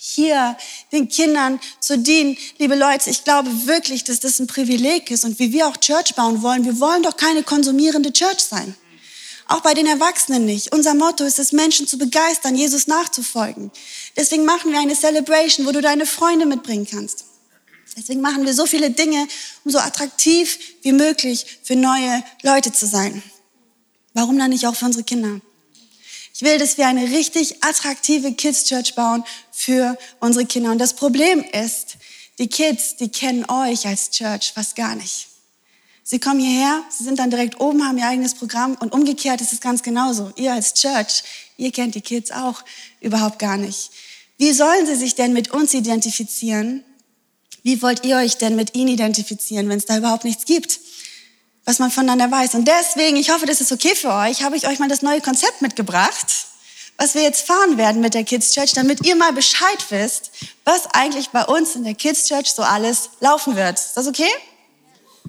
hier 0.00 0.56
den 0.92 1.08
Kindern 1.08 1.58
zu 1.80 1.98
dienen, 1.98 2.38
liebe 2.58 2.76
Leute, 2.76 3.10
ich 3.10 3.24
glaube 3.24 3.50
wirklich, 3.66 4.04
dass 4.04 4.20
das 4.20 4.38
ein 4.38 4.46
Privileg 4.46 5.10
ist. 5.10 5.24
Und 5.24 5.40
wie 5.40 5.52
wir 5.52 5.66
auch 5.66 5.76
Church 5.76 6.14
bauen 6.14 6.40
wollen, 6.40 6.64
wir 6.64 6.78
wollen 6.78 7.02
doch 7.02 7.16
keine 7.16 7.42
konsumierende 7.42 8.12
Church 8.12 8.38
sein. 8.38 8.76
Auch 9.48 9.60
bei 9.60 9.74
den 9.74 9.86
Erwachsenen 9.86 10.44
nicht. 10.44 10.72
Unser 10.72 10.94
Motto 10.94 11.24
ist 11.24 11.40
es, 11.40 11.50
Menschen 11.50 11.88
zu 11.88 11.98
begeistern, 11.98 12.54
Jesus 12.54 12.86
nachzufolgen. 12.86 13.72
Deswegen 14.16 14.44
machen 14.44 14.70
wir 14.70 14.78
eine 14.78 14.94
Celebration, 14.94 15.66
wo 15.66 15.72
du 15.72 15.80
deine 15.80 16.06
Freunde 16.06 16.46
mitbringen 16.46 16.86
kannst. 16.88 17.24
Deswegen 17.96 18.20
machen 18.20 18.46
wir 18.46 18.54
so 18.54 18.66
viele 18.66 18.90
Dinge, 18.90 19.26
um 19.64 19.72
so 19.72 19.78
attraktiv 19.78 20.58
wie 20.82 20.92
möglich 20.92 21.58
für 21.64 21.74
neue 21.74 22.22
Leute 22.44 22.70
zu 22.70 22.86
sein. 22.86 23.20
Warum 24.14 24.38
dann 24.38 24.50
nicht 24.50 24.64
auch 24.68 24.76
für 24.76 24.84
unsere 24.84 25.02
Kinder? 25.02 25.40
Ich 26.40 26.44
will, 26.44 26.56
dass 26.56 26.78
wir 26.78 26.86
eine 26.86 27.02
richtig 27.10 27.64
attraktive 27.64 28.32
Kids 28.32 28.62
Church 28.62 28.94
bauen 28.94 29.24
für 29.50 29.98
unsere 30.20 30.46
Kinder. 30.46 30.70
Und 30.70 30.78
das 30.78 30.94
Problem 30.94 31.42
ist, 31.42 31.96
die 32.38 32.46
Kids, 32.46 32.94
die 32.94 33.08
kennen 33.08 33.44
euch 33.50 33.88
als 33.88 34.10
Church 34.10 34.52
fast 34.52 34.76
gar 34.76 34.94
nicht. 34.94 35.26
Sie 36.04 36.20
kommen 36.20 36.38
hierher, 36.38 36.84
sie 36.96 37.02
sind 37.02 37.18
dann 37.18 37.30
direkt 37.30 37.60
oben, 37.60 37.84
haben 37.84 37.98
ihr 37.98 38.06
eigenes 38.06 38.34
Programm 38.36 38.76
und 38.78 38.92
umgekehrt 38.92 39.40
ist 39.40 39.52
es 39.52 39.60
ganz 39.60 39.82
genauso. 39.82 40.32
Ihr 40.36 40.52
als 40.52 40.74
Church, 40.74 41.24
ihr 41.56 41.72
kennt 41.72 41.96
die 41.96 42.02
Kids 42.02 42.30
auch 42.30 42.62
überhaupt 43.00 43.40
gar 43.40 43.56
nicht. 43.56 43.90
Wie 44.36 44.52
sollen 44.52 44.86
sie 44.86 44.94
sich 44.94 45.16
denn 45.16 45.32
mit 45.32 45.50
uns 45.50 45.74
identifizieren? 45.74 46.84
Wie 47.64 47.82
wollt 47.82 48.06
ihr 48.06 48.16
euch 48.18 48.36
denn 48.36 48.54
mit 48.54 48.76
ihnen 48.76 48.90
identifizieren, 48.90 49.68
wenn 49.68 49.78
es 49.78 49.86
da 49.86 49.98
überhaupt 49.98 50.22
nichts 50.22 50.44
gibt, 50.44 50.78
was 51.68 51.78
man 51.80 51.90
voneinander 51.90 52.30
weiß? 52.30 52.54
Und 52.54 52.66
deswegen, 52.66 53.18
ich 53.18 53.30
hoffe, 53.30 53.44
das 53.44 53.60
ist 53.60 53.70
okay 53.72 53.94
für 53.94 54.10
euch, 54.10 54.42
habe 54.42 54.56
ich 54.56 54.66
euch 54.66 54.78
mal 54.78 54.88
das 54.88 55.02
neue 55.02 55.20
Konzept 55.20 55.60
mitgebracht, 55.60 56.46
was 56.96 57.14
wir 57.14 57.20
jetzt 57.20 57.46
fahren 57.46 57.76
werden 57.76 58.00
mit 58.00 58.14
der 58.14 58.24
Kids 58.24 58.54
Church, 58.54 58.72
damit 58.72 59.04
ihr 59.04 59.14
mal 59.16 59.34
Bescheid 59.34 59.84
wisst, 59.90 60.30
was 60.64 60.86
eigentlich 60.94 61.28
bei 61.28 61.44
uns 61.44 61.76
in 61.76 61.84
der 61.84 61.92
Kids 61.92 62.26
Church 62.26 62.52
so 62.52 62.62
alles 62.62 63.10
laufen 63.20 63.54
wird. 63.54 63.78
Ist 63.78 63.98
das 63.98 64.06
okay? 64.06 64.30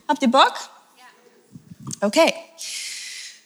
Habt 0.08 0.22
ihr 0.22 0.30
Bock? 0.30 0.54
Okay. 2.00 2.34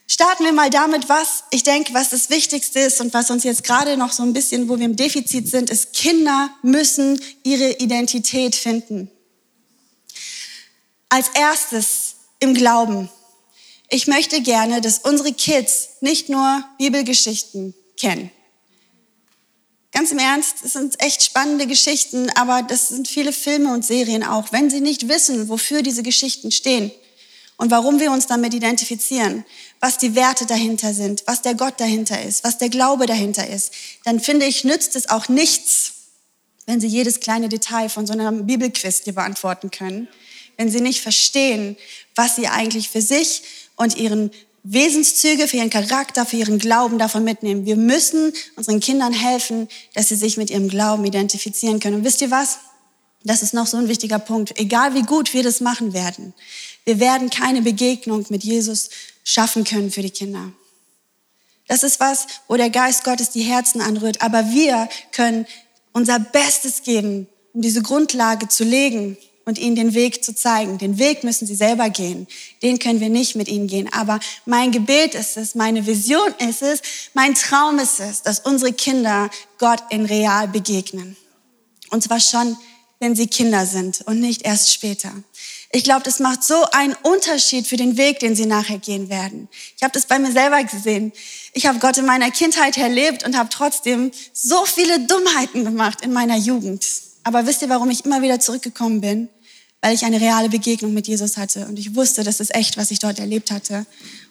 Starten 0.06 0.46
wir 0.46 0.54
mal 0.54 0.70
damit, 0.70 1.10
was 1.10 1.46
ich 1.50 1.64
denke, 1.64 1.96
was 1.96 2.10
das 2.10 2.30
Wichtigste 2.30 2.80
ist 2.80 3.02
und 3.02 3.12
was 3.16 3.32
uns 3.32 3.44
jetzt 3.44 3.64
gerade 3.64 3.98
noch 3.98 4.12
so 4.12 4.22
ein 4.22 4.34
bisschen, 4.34 4.70
wo 4.70 4.78
wir 4.78 4.86
im 4.86 4.96
Defizit 4.96 5.50
sind, 5.50 5.72
ist, 5.72 5.94
Kinder 5.94 6.52
müssen 6.62 7.20
ihre 7.42 7.72
Identität 7.72 8.56
finden. 8.56 9.10
Als 11.10 11.30
erstes 11.30 12.03
im 12.44 12.54
Glauben. 12.54 13.10
Ich 13.90 14.08
möchte 14.08 14.42
gerne, 14.42 14.82
dass 14.82 15.00
unsere 15.00 15.34
Kids 15.34 15.90
nicht 16.02 16.30
nur 16.30 16.64
Bibelgeschichten 16.78 17.74
kennen. 17.98 18.32
Ganz 19.92 20.12
im 20.12 20.18
Ernst, 20.18 20.58
es 20.64 20.74
sind 20.74 21.00
echt 21.00 21.24
spannende 21.24 21.68
Geschichten, 21.68 22.30
aber 22.32 22.64
das 22.64 22.90
sind 22.90 23.08
viele 23.08 23.32
Filme 23.32 23.72
und 23.72 23.86
Serien 23.86 24.24
auch. 24.24 24.52
Wenn 24.52 24.70
Sie 24.70 24.82
nicht 24.82 25.08
wissen, 25.08 25.48
wofür 25.50 25.84
diese 25.84 26.02
Geschichten 26.02 26.52
stehen 26.52 26.92
und 27.58 27.70
warum 27.70 28.00
wir 28.00 28.12
uns 28.12 28.26
damit 28.26 28.56
identifizieren, 28.56 29.46
was 29.80 30.00
die 30.00 30.16
Werte 30.16 30.48
dahinter 30.48 30.94
sind, 30.94 31.24
was 31.28 31.44
der 31.44 31.54
Gott 31.54 31.80
dahinter 31.80 32.22
ist, 32.24 32.44
was 32.44 32.58
der 32.58 32.70
Glaube 32.70 33.06
dahinter 33.06 33.48
ist, 33.48 33.72
dann 34.04 34.20
finde 34.20 34.48
ich, 34.48 34.64
nützt 34.64 34.96
es 34.96 35.10
auch 35.10 35.30
nichts, 35.30 35.94
wenn 36.66 36.82
Sie 36.82 36.88
jedes 36.88 37.20
kleine 37.20 37.48
Detail 37.48 37.90
von 37.90 38.08
so 38.08 38.14
einem 38.14 38.48
Bibelquiz 38.48 39.02
dir 39.02 39.14
beantworten 39.14 39.70
können, 39.70 40.08
wenn 40.58 40.70
Sie 40.70 40.82
nicht 40.82 41.02
verstehen, 41.02 41.78
was 42.16 42.36
Sie 42.36 42.48
eigentlich 42.48 42.90
für 42.90 43.02
sich 43.02 43.44
und 43.76 43.98
Ihren 43.98 44.32
Wesenszüge, 44.64 45.50
für 45.50 45.58
ihren 45.58 45.70
Charakter, 45.70 46.26
für 46.26 46.38
ihren 46.38 46.58
Glauben 46.58 46.98
davon 46.98 47.26
mitnehmen. 47.26 47.66
Wir 47.66 47.76
müssen 47.76 48.32
unseren 48.56 48.80
Kindern 48.80 49.12
helfen, 49.12 49.68
dass 49.94 50.08
sie 50.08 50.16
sich 50.16 50.38
mit 50.38 50.50
ihrem 50.50 50.70
Glauben 50.70 51.04
identifizieren 51.04 51.82
können. 51.82 51.98
Und 51.98 52.06
wisst 52.06 52.22
ihr 52.22 52.32
was? 52.32 52.60
Das 53.26 53.44
ist 53.44 53.54
noch 53.54 53.68
so 53.68 53.78
ein 53.78 53.90
wichtiger 53.90 54.20
Punkt. 54.20 54.58
Egal 54.58 54.96
wie 54.96 55.04
gut 55.04 55.34
wir 55.34 55.44
das 55.44 55.60
machen 55.60 55.94
werden, 55.94 56.34
wir 56.86 57.00
werden 57.00 57.30
keine 57.30 57.62
Begegnung 57.62 58.26
mit 58.30 58.44
Jesus 58.44 58.90
schaffen 59.24 59.66
können 59.66 59.92
für 59.92 60.02
die 60.02 60.10
Kinder. 60.10 60.52
Das 61.68 61.84
ist 61.84 62.00
was, 62.00 62.28
wo 62.48 62.56
der 62.56 62.70
Geist 62.70 63.04
Gottes 63.04 63.30
die 63.30 63.44
Herzen 63.44 63.82
anrührt. 63.82 64.22
Aber 64.22 64.52
wir 64.52 64.90
können 65.12 65.46
unser 65.94 66.20
Bestes 66.20 66.84
geben, 66.84 67.28
um 67.54 67.62
diese 67.62 67.82
Grundlage 67.82 68.48
zu 68.48 68.64
legen 68.64 69.18
und 69.46 69.58
ihnen 69.58 69.76
den 69.76 69.94
Weg 69.94 70.24
zu 70.24 70.34
zeigen. 70.34 70.78
Den 70.78 70.98
Weg 70.98 71.24
müssen 71.24 71.46
sie 71.46 71.56
selber 71.56 71.90
gehen. 71.90 72.28
Den 72.62 72.80
können 72.80 73.00
wir 73.00 73.10
nicht 73.10 73.36
mit 73.36 73.48
ihnen 73.48 73.68
gehen. 73.68 73.92
Aber 73.92 74.20
mein 74.46 74.72
Gebet 74.72 75.16
ist 75.16 75.38
es, 75.38 75.56
meine 75.56 75.86
Vision 75.86 76.34
ist 76.40 76.62
es, 76.62 76.82
mein 77.14 77.36
Traum 77.36 77.80
ist 77.80 78.00
es, 78.00 78.22
dass 78.22 78.40
unsere 78.40 78.74
Kinder 78.74 79.30
Gott 79.58 79.84
in 79.90 80.06
real 80.06 80.48
begegnen. 80.48 81.16
Und 81.90 82.04
zwar 82.04 82.20
schon 82.20 82.58
wenn 83.04 83.18
sie 83.18 83.28
Kinder 83.28 83.66
sind 83.66 84.00
und 84.06 84.22
nicht 84.22 84.44
erst 84.44 84.72
später. 84.72 85.12
Ich 85.74 85.84
glaube, 85.84 86.04
das 86.04 86.20
macht 86.20 86.42
so 86.42 86.64
einen 86.72 86.96
Unterschied 87.02 87.68
für 87.68 87.76
den 87.76 87.98
Weg, 87.98 88.20
den 88.20 88.34
sie 88.34 88.46
nachher 88.46 88.78
gehen 88.78 89.10
werden. 89.10 89.50
Ich 89.76 89.84
habe 89.84 89.92
das 89.92 90.06
bei 90.06 90.20
mir 90.20 90.32
selber 90.32 90.64
gesehen. 90.64 91.12
Ich 91.52 91.66
habe 91.66 91.80
Gott 91.80 91.98
in 91.98 92.06
meiner 92.06 92.32
Kindheit 92.32 92.78
erlebt 92.78 93.26
und 93.26 93.38
habe 93.38 93.50
trotzdem 93.50 94.12
so 94.32 94.64
viele 94.66 95.02
Dummheiten 95.02 95.66
gemacht 95.66 96.00
in 96.02 96.14
meiner 96.14 96.38
Jugend. 96.38 96.86
Aber 97.24 97.46
wisst 97.46 97.62
ihr, 97.62 97.70
warum 97.70 97.90
ich 97.90 98.06
immer 98.06 98.22
wieder 98.22 98.40
zurückgekommen 98.40 99.02
bin? 99.02 99.30
Weil 99.82 99.96
ich 99.96 100.06
eine 100.06 100.22
reale 100.22 100.50
Begegnung 100.50 100.94
mit 100.94 101.08
Jesus 101.08 101.36
hatte 101.38 101.68
und 101.68 101.78
ich 101.78 101.96
wusste, 101.96 102.24
das 102.24 102.40
ist 102.40 102.56
echt, 102.56 102.78
was 102.78 102.92
ich 102.92 103.00
dort 103.00 103.20
erlebt 103.20 103.52
hatte. 103.52 103.86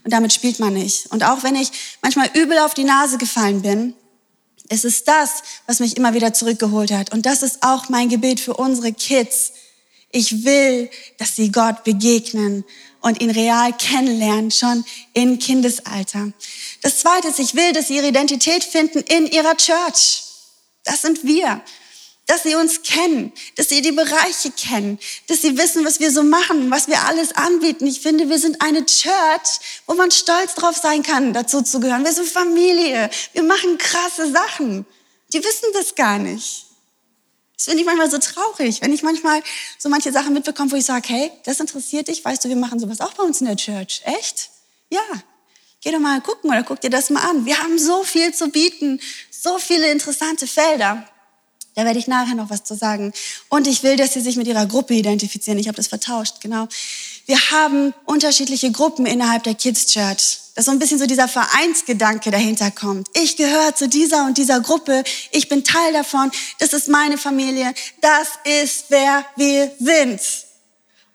Und 0.04 0.12
damit 0.12 0.32
spielt 0.32 0.58
man 0.58 0.72
nicht. 0.72 1.06
Und 1.12 1.24
auch 1.24 1.42
wenn 1.42 1.54
ich 1.56 1.70
manchmal 2.00 2.30
übel 2.34 2.58
auf 2.58 2.74
die 2.74 2.84
Nase 2.84 3.18
gefallen 3.18 3.60
bin, 3.62 3.94
es 4.68 4.84
ist 4.84 5.06
das, 5.08 5.42
was 5.66 5.80
mich 5.80 5.96
immer 5.98 6.14
wieder 6.14 6.32
zurückgeholt 6.32 6.90
hat. 6.90 7.12
Und 7.12 7.26
das 7.26 7.42
ist 7.42 7.62
auch 7.62 7.90
mein 7.90 8.08
Gebet 8.08 8.40
für 8.40 8.54
unsere 8.54 8.92
Kids. 8.92 9.52
Ich 10.10 10.44
will, 10.44 10.88
dass 11.18 11.36
sie 11.36 11.52
Gott 11.52 11.84
begegnen 11.84 12.64
und 13.02 13.20
ihn 13.20 13.30
real 13.30 13.76
kennenlernen, 13.76 14.50
schon 14.50 14.84
in 15.12 15.38
Kindesalter. 15.38 16.32
Das 16.80 16.98
Zweite 16.98 17.28
ist, 17.28 17.38
ich 17.38 17.54
will, 17.54 17.72
dass 17.72 17.88
sie 17.88 17.96
ihre 17.96 18.08
Identität 18.08 18.64
finden 18.64 19.00
in 19.00 19.26
ihrer 19.26 19.56
Church. 19.56 20.22
Das 20.84 21.02
sind 21.02 21.24
wir 21.24 21.60
dass 22.26 22.44
sie 22.44 22.54
uns 22.54 22.82
kennen, 22.82 23.32
dass 23.56 23.68
sie 23.68 23.82
die 23.82 23.92
Bereiche 23.92 24.50
kennen, 24.52 24.98
dass 25.26 25.42
sie 25.42 25.58
wissen, 25.58 25.84
was 25.84 26.00
wir 26.00 26.10
so 26.10 26.22
machen, 26.22 26.70
was 26.70 26.86
wir 26.86 27.02
alles 27.02 27.32
anbieten. 27.32 27.86
Ich 27.86 28.00
finde, 28.00 28.28
wir 28.28 28.38
sind 28.38 28.60
eine 28.62 28.86
Church, 28.86 29.82
wo 29.86 29.94
man 29.94 30.10
stolz 30.10 30.54
drauf 30.54 30.76
sein 30.76 31.02
kann, 31.02 31.32
dazu 31.32 31.62
zu 31.62 31.80
gehören. 31.80 32.04
Wir 32.04 32.12
sind 32.12 32.28
Familie, 32.28 33.10
wir 33.32 33.42
machen 33.42 33.76
krasse 33.76 34.30
Sachen. 34.30 34.86
Die 35.32 35.42
wissen 35.42 35.68
das 35.74 35.94
gar 35.94 36.18
nicht. 36.18 36.66
Das 37.56 37.64
finde 37.64 37.80
ich 37.80 37.86
manchmal 37.86 38.10
so 38.10 38.18
traurig, 38.18 38.80
wenn 38.82 38.92
ich 38.92 39.02
manchmal 39.02 39.42
so 39.78 39.88
manche 39.88 40.12
Sachen 40.12 40.32
mitbekomme, 40.32 40.72
wo 40.72 40.76
ich 40.76 40.84
sage, 40.84 41.08
hey, 41.08 41.30
das 41.44 41.60
interessiert 41.60 42.08
dich, 42.08 42.24
weißt 42.24 42.44
du, 42.44 42.48
wir 42.48 42.56
machen 42.56 42.78
sowas 42.78 43.00
auch 43.00 43.12
bei 43.14 43.22
uns 43.22 43.40
in 43.40 43.46
der 43.46 43.56
Church. 43.56 44.02
Echt? 44.04 44.50
Ja. 44.90 45.00
Geh 45.80 45.90
doch 45.90 45.98
mal 45.98 46.20
gucken 46.20 46.50
oder 46.50 46.62
guck 46.62 46.80
dir 46.80 46.90
das 46.90 47.10
mal 47.10 47.22
an. 47.28 47.44
Wir 47.44 47.58
haben 47.58 47.78
so 47.78 48.04
viel 48.04 48.32
zu 48.32 48.48
bieten, 48.48 49.00
so 49.30 49.58
viele 49.58 49.90
interessante 49.90 50.46
Felder. 50.46 51.08
Da 51.74 51.84
werde 51.84 51.98
ich 51.98 52.06
nachher 52.06 52.34
noch 52.34 52.50
was 52.50 52.64
zu 52.64 52.74
sagen. 52.74 53.12
Und 53.48 53.66
ich 53.66 53.82
will, 53.82 53.96
dass 53.96 54.12
Sie 54.12 54.20
sich 54.20 54.36
mit 54.36 54.46
Ihrer 54.46 54.66
Gruppe 54.66 54.94
identifizieren. 54.94 55.58
Ich 55.58 55.68
habe 55.68 55.76
das 55.76 55.88
vertauscht, 55.88 56.40
genau. 56.40 56.68
Wir 57.26 57.38
haben 57.50 57.94
unterschiedliche 58.04 58.70
Gruppen 58.72 59.06
innerhalb 59.06 59.44
der 59.44 59.54
Kids 59.54 59.86
Church. 59.86 60.38
Dass 60.54 60.66
so 60.66 60.70
ein 60.70 60.78
bisschen 60.78 60.98
so 60.98 61.06
dieser 61.06 61.28
Vereinsgedanke 61.28 62.30
dahinter 62.30 62.70
kommt. 62.70 63.08
Ich 63.14 63.36
gehöre 63.36 63.74
zu 63.74 63.88
dieser 63.88 64.26
und 64.26 64.36
dieser 64.36 64.60
Gruppe. 64.60 65.02
Ich 65.30 65.48
bin 65.48 65.64
Teil 65.64 65.94
davon. 65.94 66.30
Das 66.58 66.74
ist 66.74 66.88
meine 66.88 67.16
Familie. 67.16 67.72
Das 68.02 68.28
ist, 68.62 68.86
wer 68.90 69.24
wir 69.36 69.70
sind. 69.78 70.20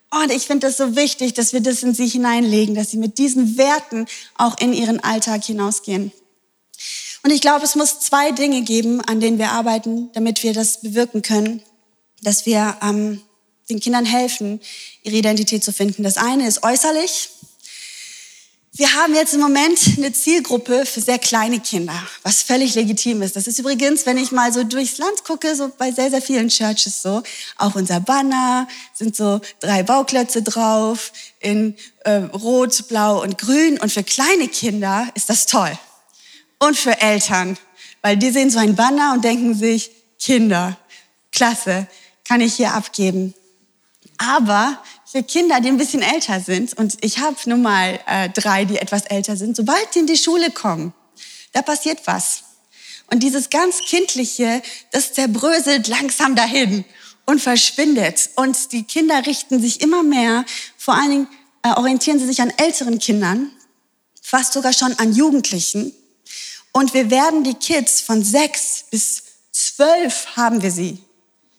Und 0.10 0.32
ich 0.32 0.48
finde 0.48 0.68
das 0.68 0.78
so 0.78 0.96
wichtig, 0.96 1.34
dass 1.34 1.54
wir 1.54 1.60
das 1.62 1.84
in 1.84 1.94
sie 1.94 2.08
hineinlegen, 2.08 2.74
dass 2.74 2.92
sie 2.92 2.98
mit 2.98 3.18
diesen 3.18 3.58
Werten 3.58 4.08
auch 4.38 4.58
in 4.60 4.74
ihren 4.74 5.04
Alltag 5.04 5.44
hinausgehen. 5.44 6.12
Und 7.24 7.32
ich 7.32 7.42
glaube, 7.42 7.66
es 7.66 7.76
muss 7.76 8.00
zwei 8.00 8.32
Dinge 8.32 8.62
geben, 8.62 9.02
an 9.02 9.20
denen 9.20 9.38
wir 9.38 9.52
arbeiten, 9.52 10.10
damit 10.14 10.44
wir 10.44 10.54
das 10.54 10.82
bewirken 10.82 11.22
können, 11.22 11.62
dass 12.22 12.46
wir 12.46 12.78
ähm, 12.82 13.22
den 13.70 13.80
Kindern 13.80 14.06
helfen, 14.06 14.62
ihre 15.04 15.18
Identität 15.18 15.64
zu 15.64 15.74
finden. 15.74 16.04
Das 16.04 16.18
eine 16.18 16.48
ist 16.48 16.64
äußerlich. 16.64 17.30
Wir 18.74 18.94
haben 18.94 19.16
jetzt 19.16 19.34
im 19.34 19.40
Moment 19.40 19.80
eine 19.98 20.14
Zielgruppe 20.14 20.86
für 20.86 21.02
sehr 21.02 21.18
kleine 21.18 21.60
Kinder, 21.60 22.00
was 22.22 22.44
völlig 22.44 22.76
legitim 22.76 23.24
ist. 23.24 23.36
Das 23.36 23.48
ist 23.48 23.58
übrigens, 23.58 24.06
wenn 24.06 24.20
ich 24.20 24.32
mal 24.32 24.54
so 24.54 24.64
durchs 24.64 25.00
Land 25.00 25.24
gucke, 25.24 25.56
so 25.56 25.72
bei 25.76 25.92
sehr, 25.92 26.12
sehr 26.12 26.22
vielen 26.22 26.50
Churches 26.50 27.02
so. 27.02 27.24
Auch 27.58 27.74
unser 27.74 28.00
Banner 28.00 28.68
sind 28.94 29.16
so 29.16 29.42
drei 29.62 29.82
Bauklötze 29.82 30.44
drauf 30.44 31.12
in 31.40 31.76
äh, 32.06 32.18
Rot, 32.18 32.88
Blau 32.88 33.24
und 33.24 33.40
Grün. 33.40 33.80
Und 33.80 33.92
für 33.92 34.04
kleine 34.04 34.48
Kinder 34.48 35.08
ist 35.16 35.30
das 35.30 35.48
toll 35.48 35.78
und 36.60 36.78
für 36.78 37.00
Eltern, 37.00 37.58
weil 38.02 38.18
die 38.18 38.32
sehen 38.32 38.50
so 38.50 38.60
ein 38.60 38.76
Banner 38.76 39.14
und 39.14 39.24
denken 39.24 39.54
sich, 39.54 39.92
Kinder, 40.20 40.78
klasse, 41.32 41.88
kann 42.28 42.42
ich 42.42 42.56
hier 42.56 42.74
abgeben. 42.74 43.34
Aber 44.18 44.82
für 45.06 45.24
Kinder, 45.24 45.62
die 45.62 45.70
ein 45.70 45.78
bisschen 45.78 46.02
älter 46.02 46.40
sind, 46.40 46.78
und 46.78 46.98
ich 47.02 47.20
habe 47.20 47.38
nun 47.46 47.62
mal 47.62 48.00
äh, 48.08 48.30
drei, 48.30 48.66
die 48.66 48.78
etwas 48.78 49.06
älter 49.06 49.38
sind, 49.38 49.56
sobald 49.56 49.94
die 49.96 50.00
in 50.00 50.08
die 50.08 50.18
Schule 50.18 50.52
kommen, 50.52 50.94
da 51.54 51.62
passiert 51.62 52.02
was. 52.06 52.44
Und 53.10 53.24
dieses 53.24 53.50
ganz 53.50 53.82
Kindliche, 53.82 54.62
das 54.92 55.14
zerbröselt 55.14 55.88
langsam 55.88 56.36
dahin 56.36 56.84
und 57.26 57.42
verschwindet. 57.42 58.32
Und 58.36 58.72
die 58.74 58.84
Kinder 58.84 59.26
richten 59.26 59.62
sich 59.62 59.82
immer 59.82 60.04
mehr, 60.04 60.46
vor 60.78 60.96
allen 60.96 61.10
Dingen 61.10 61.28
äh, 61.64 61.70
orientieren 61.70 62.20
sie 62.20 62.26
sich 62.26 62.42
an 62.42 62.52
älteren 62.58 63.00
Kindern, 63.00 63.52
fast 64.22 64.54
sogar 64.54 64.74
schon 64.74 64.94
an 65.00 65.14
Jugendlichen. 65.14 65.94
Und 66.78 66.94
wir 66.94 67.10
werden 67.10 67.44
die 67.44 67.56
Kids 67.56 68.02
von 68.02 68.24
sechs 68.24 68.84
bis 68.92 69.24
zwölf 69.52 70.28
haben 70.36 70.62
wir 70.62 70.70
sie. 70.70 71.00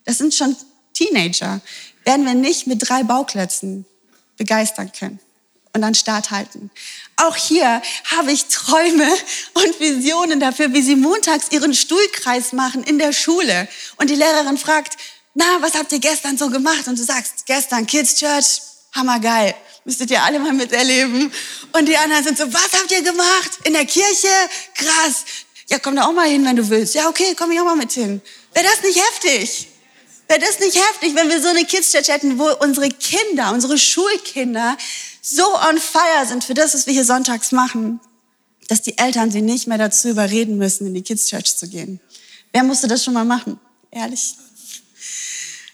Das 0.04 0.18
sind 0.18 0.32
schon 0.32 0.56
Teenager. 0.94 1.60
Werden 2.04 2.24
wir 2.24 2.34
nicht 2.34 2.68
mit 2.68 2.88
drei 2.88 3.02
Bauklötzen 3.02 3.84
begeistern 4.36 4.92
können 4.92 5.18
und 5.72 5.82
an 5.82 5.96
Start 5.96 6.30
halten. 6.30 6.70
Auch 7.16 7.34
hier 7.34 7.82
habe 8.16 8.30
ich 8.30 8.44
Träume 8.44 9.08
und 9.54 9.80
Visionen 9.80 10.38
dafür, 10.38 10.72
wie 10.72 10.82
sie 10.82 10.94
montags 10.94 11.48
ihren 11.50 11.74
Stuhlkreis 11.74 12.52
machen 12.52 12.84
in 12.84 13.00
der 13.00 13.12
Schule. 13.12 13.66
Und 13.96 14.10
die 14.10 14.14
Lehrerin 14.14 14.56
fragt, 14.56 14.96
na, 15.34 15.44
was 15.58 15.74
habt 15.74 15.90
ihr 15.90 15.98
gestern 15.98 16.38
so 16.38 16.48
gemacht? 16.48 16.86
Und 16.86 16.96
du 16.96 17.02
sagst, 17.02 17.44
gestern 17.44 17.88
Kids 17.88 18.14
Church, 18.14 18.60
hammergeil. 18.94 19.56
Müsstet 19.88 20.10
ihr 20.10 20.22
alle 20.22 20.38
mal 20.38 20.52
miterleben. 20.52 21.32
Und 21.72 21.88
die 21.88 21.96
anderen 21.96 22.22
sind 22.22 22.36
so, 22.36 22.44
was 22.52 22.72
habt 22.74 22.92
ihr 22.92 23.00
gemacht? 23.00 23.52
In 23.64 23.72
der 23.72 23.86
Kirche? 23.86 24.28
Krass. 24.74 25.24
Ja, 25.70 25.78
komm 25.78 25.96
da 25.96 26.04
auch 26.04 26.12
mal 26.12 26.28
hin, 26.28 26.44
wenn 26.44 26.56
du 26.56 26.68
willst. 26.68 26.94
Ja, 26.94 27.08
okay, 27.08 27.34
komm 27.34 27.52
ich 27.52 27.58
auch 27.58 27.64
mal 27.64 27.74
mit 27.74 27.92
hin. 27.92 28.20
Wäre 28.52 28.66
das 28.66 28.82
nicht 28.82 29.00
heftig? 29.02 29.68
Wäre 30.28 30.40
das 30.40 30.60
nicht 30.60 30.76
heftig, 30.76 31.14
wenn 31.14 31.30
wir 31.30 31.40
so 31.40 31.48
eine 31.48 31.64
Kids 31.64 31.90
Church 31.90 32.08
hätten, 32.08 32.38
wo 32.38 32.50
unsere 32.60 32.90
Kinder, 32.90 33.50
unsere 33.50 33.78
Schulkinder 33.78 34.76
so 35.22 35.56
on 35.56 35.78
fire 35.78 36.26
sind 36.26 36.44
für 36.44 36.52
das, 36.52 36.74
was 36.74 36.86
wir 36.86 36.92
hier 36.92 37.06
sonntags 37.06 37.50
machen, 37.50 37.98
dass 38.68 38.82
die 38.82 38.98
Eltern 38.98 39.30
sie 39.30 39.40
nicht 39.40 39.68
mehr 39.68 39.78
dazu 39.78 40.10
überreden 40.10 40.58
müssen, 40.58 40.86
in 40.86 40.92
die 40.92 41.02
Kids 41.02 41.28
Church 41.28 41.56
zu 41.56 41.66
gehen. 41.66 41.98
Wer 42.52 42.62
musste 42.62 42.88
das 42.88 43.02
schon 43.02 43.14
mal 43.14 43.24
machen? 43.24 43.58
Ehrlich? 43.90 44.34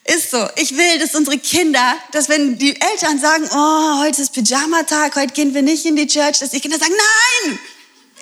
Ist 0.04 0.30
so. 0.30 0.46
Ich 0.56 0.76
will, 0.76 0.98
dass 0.98 1.14
unsere 1.14 1.38
Kinder, 1.38 1.94
dass 2.12 2.28
wenn 2.28 2.58
die 2.58 2.78
Eltern 2.78 3.18
sagen, 3.18 3.48
oh, 3.50 4.02
heute 4.02 4.20
ist 4.20 4.34
Pyjama-Tag, 4.34 5.16
heute 5.16 5.32
gehen 5.32 5.54
wir 5.54 5.62
nicht 5.62 5.86
in 5.86 5.96
die 5.96 6.06
Church, 6.06 6.40
dass 6.40 6.50
die 6.50 6.60
Kinder 6.60 6.78
sagen, 6.78 6.92
nein, 6.92 7.58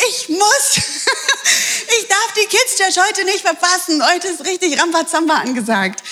ich 0.08 0.28
muss. 0.28 0.76
ich 0.76 2.08
darf 2.08 2.34
die 2.36 2.46
Kids 2.46 2.76
Church 2.76 3.04
heute 3.04 3.24
nicht 3.24 3.40
verpassen. 3.40 4.00
Heute 4.14 4.28
ist 4.28 4.44
richtig 4.44 4.80
Rambazamba 4.80 5.38
angesagt. 5.38 6.02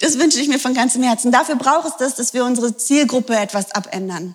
Das 0.00 0.18
wünsche 0.18 0.40
ich 0.40 0.48
mir 0.48 0.58
von 0.58 0.74
ganzem 0.74 1.04
Herzen. 1.04 1.30
Dafür 1.30 1.54
braucht 1.54 1.88
es 1.88 1.96
das, 1.98 2.14
dass 2.16 2.34
wir 2.34 2.44
unsere 2.44 2.76
Zielgruppe 2.76 3.36
etwas 3.36 3.70
abändern. 3.72 4.34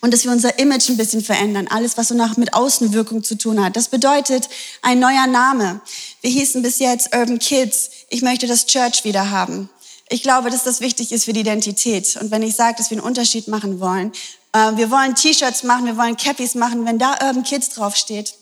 Und 0.00 0.12
dass 0.12 0.24
wir 0.24 0.32
unser 0.32 0.58
Image 0.58 0.88
ein 0.88 0.96
bisschen 0.96 1.22
verändern. 1.22 1.68
Alles, 1.68 1.96
was 1.96 2.08
so 2.08 2.14
nach 2.14 2.36
mit 2.36 2.54
Außenwirkung 2.54 3.22
zu 3.22 3.36
tun 3.36 3.64
hat. 3.64 3.76
Das 3.76 3.88
bedeutet 3.88 4.48
ein 4.82 4.98
neuer 4.98 5.26
Name. 5.26 5.80
Wir 6.22 6.30
hießen 6.30 6.62
bis 6.62 6.80
jetzt 6.80 7.14
Urban 7.14 7.38
Kids. 7.38 7.90
Ich 8.08 8.22
möchte 8.22 8.46
das 8.46 8.66
Church 8.66 9.04
wieder 9.04 9.30
haben. 9.30 9.68
Ich 10.08 10.22
glaube, 10.22 10.50
dass 10.50 10.62
das 10.62 10.80
wichtig 10.80 11.10
ist 11.10 11.24
für 11.24 11.32
die 11.32 11.40
Identität. 11.40 12.16
Und 12.20 12.30
wenn 12.30 12.42
ich 12.42 12.54
sage, 12.54 12.76
dass 12.78 12.90
wir 12.90 12.98
einen 12.98 13.06
Unterschied 13.06 13.48
machen 13.48 13.80
wollen, 13.80 14.12
äh, 14.52 14.76
wir 14.76 14.90
wollen 14.90 15.14
T-Shirts 15.14 15.64
machen, 15.64 15.86
wir 15.86 15.96
wollen 15.96 16.16
Cappies 16.16 16.54
machen, 16.54 16.86
wenn 16.86 16.98
da 16.98 17.12
Urban 17.22 17.42
Kids 17.42 17.70
draufsteht, 17.70 18.34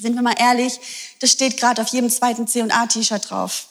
sind 0.00 0.14
wir 0.14 0.22
mal 0.22 0.34
ehrlich, 0.38 0.80
das 1.20 1.32
steht 1.32 1.58
gerade 1.58 1.82
auf 1.82 1.88
jedem 1.88 2.10
zweiten 2.10 2.48
C&A-T-Shirt 2.48 3.30
drauf. 3.30 3.66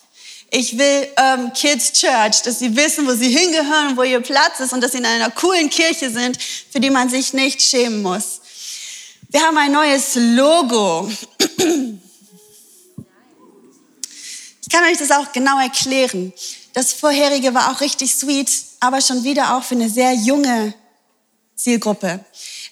Ich 0.51 0.77
will 0.77 1.07
ähm, 1.17 1.51
Kids 1.53 1.93
Church, 1.93 2.43
dass 2.43 2.59
sie 2.59 2.75
wissen, 2.75 3.07
wo 3.07 3.13
sie 3.15 3.29
hingehören, 3.29 3.97
wo 3.97 4.03
ihr 4.03 4.19
Platz 4.19 4.59
ist 4.59 4.71
und 4.71 4.81
dass 4.81 4.91
sie 4.91 4.99
in 4.99 5.05
einer 5.05 5.31
coolen 5.31 5.67
Kirche 5.71 6.11
sind, 6.11 6.37
für 6.71 6.79
die 6.79 6.91
man 6.91 7.09
sich 7.09 7.33
nicht 7.33 7.59
schämen 7.59 8.03
muss. 8.03 8.41
Wir 9.29 9.41
haben 9.41 9.57
ein 9.57 9.71
neues 9.71 10.11
Logo. 10.13 11.09
Ich 14.61 14.69
kann 14.71 14.83
euch 14.91 14.99
das 14.99 15.09
auch 15.11 15.31
genau 15.31 15.59
erklären. 15.59 16.31
Das 16.73 16.93
vorherige 16.93 17.53
war 17.53 17.71
auch 17.71 17.81
richtig 17.81 18.15
sweet, 18.15 18.49
aber 18.79 19.01
schon 19.01 19.23
wieder 19.23 19.55
auch 19.55 19.63
für 19.63 19.75
eine 19.75 19.89
sehr 19.89 20.13
junge 20.13 20.73
Zielgruppe. 21.55 22.25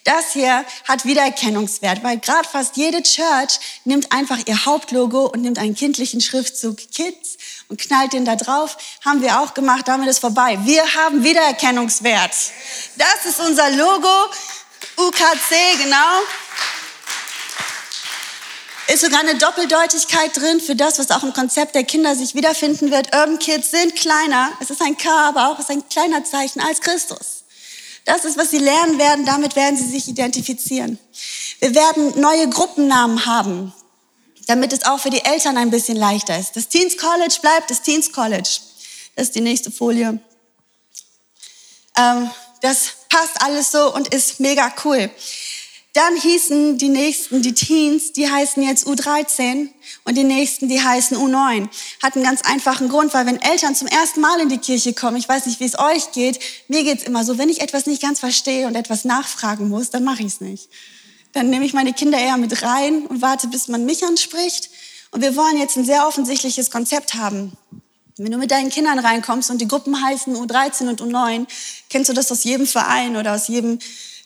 Das 0.04 0.34
hier 0.34 0.66
hat 0.88 1.06
Wiedererkennungswert, 1.06 2.04
weil 2.04 2.18
gerade 2.18 2.48
fast 2.48 2.76
jede 2.76 3.04
Church 3.04 3.60
nimmt 3.86 4.12
einfach 4.12 4.40
ihr 4.48 4.66
Hauptlogo 4.66 5.28
und 5.28 5.42
nimmt 5.42 5.60
einen 5.60 5.76
kindlichen 5.76 6.22
Schriftzug 6.22 6.78
Kids 6.92 7.38
und 7.68 7.80
knallt 7.80 8.14
den 8.14 8.26
da 8.26 8.36
drauf. 8.36 8.78
Haben 9.06 9.22
wir 9.22 9.40
auch 9.40 9.54
gemacht, 9.54 9.88
damit 9.88 10.10
ist 10.10 10.18
vorbei. 10.18 10.58
Wir 10.64 10.84
haben 10.96 11.24
Wiedererkennungswert. 11.24 12.34
Das 12.98 13.26
ist 13.28 13.40
unser 13.40 13.70
Logo, 13.70 14.32
UKC, 14.98 15.78
genau. 15.84 16.20
Ist 18.92 19.04
sogar 19.04 19.22
eine 19.22 19.36
Doppeldeutigkeit 19.36 20.36
drin 20.36 20.60
für 20.60 20.76
das, 20.76 21.00
was 21.00 21.12
auch 21.12 21.24
im 21.24 21.32
Konzept 21.32 21.76
der 21.76 21.86
Kinder 21.86 22.14
sich 22.14 22.36
wiederfinden 22.36 22.92
wird. 22.92 23.16
Urban 23.16 23.40
Kids 23.40 23.72
sind 23.72 23.96
kleiner. 23.96 24.52
Es 24.60 24.70
ist 24.70 24.82
ein 24.82 24.98
K, 24.98 25.30
aber 25.30 25.48
auch 25.48 25.60
es 25.60 25.70
ist 25.70 25.72
ein 25.72 25.88
kleiner 25.88 26.26
Zeichen 26.26 26.60
als 26.60 26.82
Christus. 26.82 27.46
Das 28.04 28.26
ist, 28.26 28.38
was 28.38 28.52
sie 28.52 28.58
lernen 28.58 29.00
werden. 29.00 29.26
Damit 29.26 29.56
werden 29.56 29.78
sie 29.78 29.88
sich 29.88 30.10
identifizieren. 30.10 31.00
Wir 31.62 31.74
werden 31.74 32.20
neue 32.20 32.50
Gruppennamen 32.50 33.26
haben, 33.26 33.74
damit 34.48 34.74
es 34.74 34.84
auch 34.84 35.00
für 35.00 35.10
die 35.10 35.24
Eltern 35.24 35.56
ein 35.56 35.72
bisschen 35.72 35.96
leichter 35.96 36.38
ist. 36.38 36.58
Das 36.58 36.68
Teens 36.68 36.98
College 36.98 37.38
bleibt 37.42 37.72
das 37.72 37.84
Teens 37.84 38.12
College. 38.12 38.58
Das 39.16 39.28
ist 39.28 39.36
die 39.36 39.42
nächste 39.42 39.72
Folie. 39.72 40.20
Ähm, 41.98 42.30
das 42.60 42.90
passt 43.08 43.42
alles 43.42 43.72
so 43.72 43.94
und 43.94 44.14
ist 44.14 44.42
mega 44.42 44.74
cool. 44.84 45.10
Dann 45.94 46.16
hießen 46.16 46.78
die 46.78 46.88
nächsten, 46.88 47.42
die 47.42 47.54
Teens, 47.54 48.14
die 48.14 48.30
heißen 48.30 48.64
jetzt 48.64 48.88
U13 48.88 49.68
und 50.06 50.18
die 50.18 50.24
nächsten, 50.24 50.70
die 50.70 50.82
heißen 50.82 51.18
U9. 51.18 51.68
Hat 52.02 52.16
einen 52.16 52.24
ganz 52.24 52.42
einfachen 52.44 52.88
Grund, 52.88 53.14
weil 53.14 53.26
wenn 53.26 53.42
Eltern 53.42 53.76
zum 53.76 53.88
ersten 53.88 54.22
Mal 54.22 54.40
in 54.40 54.48
die 54.48 54.58
Kirche 54.58 54.94
kommen, 54.94 55.18
ich 55.18 55.28
weiß 55.28 55.48
nicht, 55.48 55.60
wie 55.60 55.66
es 55.66 55.78
euch 55.78 56.14
geht, 56.14 56.40
mir 56.70 56.86
geht's 56.86 57.04
immer 57.04 57.26
so, 57.26 57.38
wenn 57.38 57.50
ich 57.50 57.60
etwas 57.60 57.88
nicht 57.88 58.02
ganz 58.02 58.22
verstehe 58.22 58.68
und 58.68 58.76
etwas 58.76 59.04
nachfragen 59.04 59.68
muss, 59.68 59.90
dann 59.90 60.06
mache 60.06 60.22
ich 60.22 60.28
es 60.28 60.40
nicht. 60.40 60.70
Dann 61.34 61.50
nehme 61.50 61.66
ich 61.66 61.74
meine 61.74 61.92
Kinder 61.92 62.18
eher 62.18 62.38
mit 62.38 62.64
rein 62.64 63.06
und 63.08 63.22
warte, 63.22 63.48
bis 63.48 63.68
man 63.68 63.86
mich 63.86 64.06
anspricht. 64.06 64.70
Und 65.12 65.22
wir 65.22 65.36
wollen 65.36 65.58
jetzt 65.58 65.76
ein 65.76 65.86
sehr 65.86 66.08
offensichtliches 66.08 66.72
Konzept 66.72 67.16
haben. 67.16 67.52
Wenn 68.18 68.32
du 68.32 68.38
mit 68.38 68.52
deinen 68.52 68.70
Kindern 68.70 69.00
reinkommst 69.00 69.50
und 69.50 69.60
die 69.60 69.68
Gruppen 69.68 70.02
heißen 70.02 70.36
U13 70.36 70.88
und 70.88 71.02
U9, 71.02 71.48
kennst 71.90 72.10
du 72.10 72.14
das 72.14 72.32
aus 72.32 72.46
jedem 72.46 72.68
Verein 72.68 73.18
oder 73.18 73.34
aus 73.34 73.50
jedem 73.50 73.80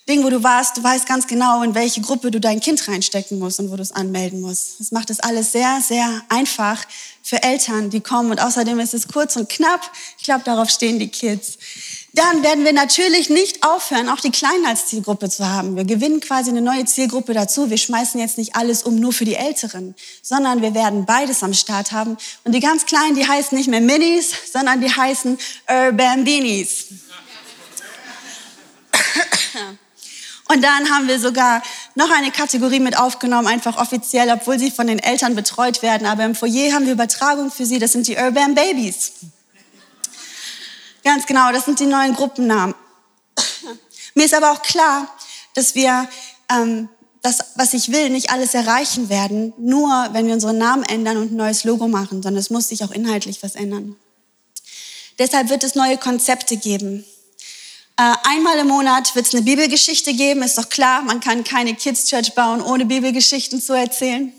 Ding, 0.08 0.22
wo 0.22 0.30
du 0.30 0.44
warst, 0.44 0.76
du 0.76 0.84
weißt 0.84 1.08
ganz 1.08 1.26
genau, 1.26 1.64
in 1.64 1.74
welche 1.74 2.00
Gruppe 2.00 2.30
du 2.30 2.38
dein 2.38 2.60
Kind 2.60 2.86
reinstecken 2.86 3.40
musst 3.40 3.58
und 3.58 3.72
wo 3.72 3.76
du 3.76 3.82
es 3.82 3.90
anmelden 3.90 4.40
musst. 4.40 4.78
Das 4.78 4.92
macht 4.92 5.10
es 5.10 5.18
alles 5.18 5.50
sehr, 5.50 5.80
sehr 5.82 6.22
einfach 6.28 6.84
für 7.24 7.42
Eltern, 7.42 7.90
die 7.90 8.00
kommen. 8.00 8.30
Und 8.30 8.40
außerdem 8.40 8.78
ist 8.78 8.94
es 8.94 9.08
kurz 9.08 9.34
und 9.34 9.48
knapp. 9.48 9.80
Ich 10.16 10.22
glaube, 10.22 10.44
darauf 10.44 10.70
stehen 10.70 11.00
die 11.00 11.08
Kids. 11.08 11.58
Dann 12.12 12.44
werden 12.44 12.64
wir 12.64 12.72
natürlich 12.72 13.30
nicht 13.30 13.66
aufhören, 13.66 14.08
auch 14.08 14.20
die 14.20 14.30
Kleinen 14.30 14.64
als 14.64 14.86
Zielgruppe 14.86 15.28
zu 15.28 15.48
haben. 15.48 15.74
Wir 15.74 15.84
gewinnen 15.84 16.20
quasi 16.20 16.50
eine 16.50 16.62
neue 16.62 16.84
Zielgruppe 16.84 17.34
dazu. 17.34 17.68
Wir 17.68 17.76
schmeißen 17.76 18.20
jetzt 18.20 18.38
nicht 18.38 18.54
alles 18.54 18.84
um 18.84 19.00
nur 19.00 19.12
für 19.12 19.24
die 19.24 19.34
Älteren, 19.34 19.96
sondern 20.22 20.62
wir 20.62 20.72
werden 20.72 21.04
beides 21.04 21.42
am 21.42 21.52
Start 21.52 21.90
haben. 21.90 22.16
Und 22.44 22.52
die 22.52 22.60
ganz 22.60 22.86
Kleinen, 22.86 23.16
die 23.16 23.26
heißen 23.26 23.58
nicht 23.58 23.68
mehr 23.68 23.80
Minis, 23.80 24.30
sondern 24.52 24.80
die 24.80 24.90
heißen 24.90 25.36
Urban 25.68 26.22
Beanies. 26.22 26.86
Und 30.48 30.62
dann 30.62 30.90
haben 30.90 31.08
wir 31.08 31.18
sogar 31.18 31.62
noch 31.96 32.10
eine 32.10 32.30
Kategorie 32.30 32.78
mit 32.78 32.96
aufgenommen, 32.96 33.48
einfach 33.48 33.78
offiziell, 33.78 34.30
obwohl 34.30 34.58
sie 34.58 34.70
von 34.70 34.86
den 34.86 35.00
Eltern 35.00 35.34
betreut 35.34 35.82
werden. 35.82 36.06
Aber 36.06 36.24
im 36.24 36.34
Foyer 36.36 36.72
haben 36.72 36.86
wir 36.86 36.92
Übertragung 36.92 37.50
für 37.50 37.66
sie, 37.66 37.78
das 37.78 37.92
sind 37.92 38.06
die 38.06 38.16
Urban 38.16 38.54
Babies. 38.54 39.12
Ganz 41.02 41.26
genau, 41.26 41.52
das 41.52 41.64
sind 41.64 41.80
die 41.80 41.86
neuen 41.86 42.14
Gruppennamen. 42.14 42.74
Mir 44.14 44.24
ist 44.24 44.34
aber 44.34 44.52
auch 44.52 44.62
klar, 44.62 45.08
dass 45.54 45.74
wir 45.74 46.08
ähm, 46.50 46.88
das, 47.22 47.38
was 47.56 47.74
ich 47.74 47.90
will, 47.90 48.10
nicht 48.10 48.30
alles 48.30 48.54
erreichen 48.54 49.08
werden, 49.08 49.52
nur 49.58 49.88
wenn 50.12 50.26
wir 50.26 50.34
unseren 50.34 50.58
Namen 50.58 50.84
ändern 50.84 51.16
und 51.16 51.32
ein 51.32 51.36
neues 51.36 51.64
Logo 51.64 51.88
machen, 51.88 52.22
sondern 52.22 52.40
es 52.40 52.50
muss 52.50 52.68
sich 52.68 52.84
auch 52.84 52.92
inhaltlich 52.92 53.42
was 53.42 53.56
ändern. 53.56 53.96
Deshalb 55.18 55.48
wird 55.48 55.64
es 55.64 55.74
neue 55.74 55.98
Konzepte 55.98 56.56
geben. 56.56 57.04
Äh, 57.98 58.14
einmal 58.24 58.58
im 58.58 58.68
Monat 58.68 59.14
wird 59.14 59.26
es 59.26 59.34
eine 59.34 59.42
Bibelgeschichte 59.42 60.12
geben. 60.12 60.42
Ist 60.42 60.58
doch 60.58 60.68
klar, 60.68 61.00
man 61.02 61.20
kann 61.20 61.44
keine 61.44 61.74
Kids 61.74 62.06
Church 62.06 62.34
bauen, 62.34 62.60
ohne 62.60 62.84
Bibelgeschichten 62.84 63.60
zu 63.60 63.72
erzählen. 63.72 64.32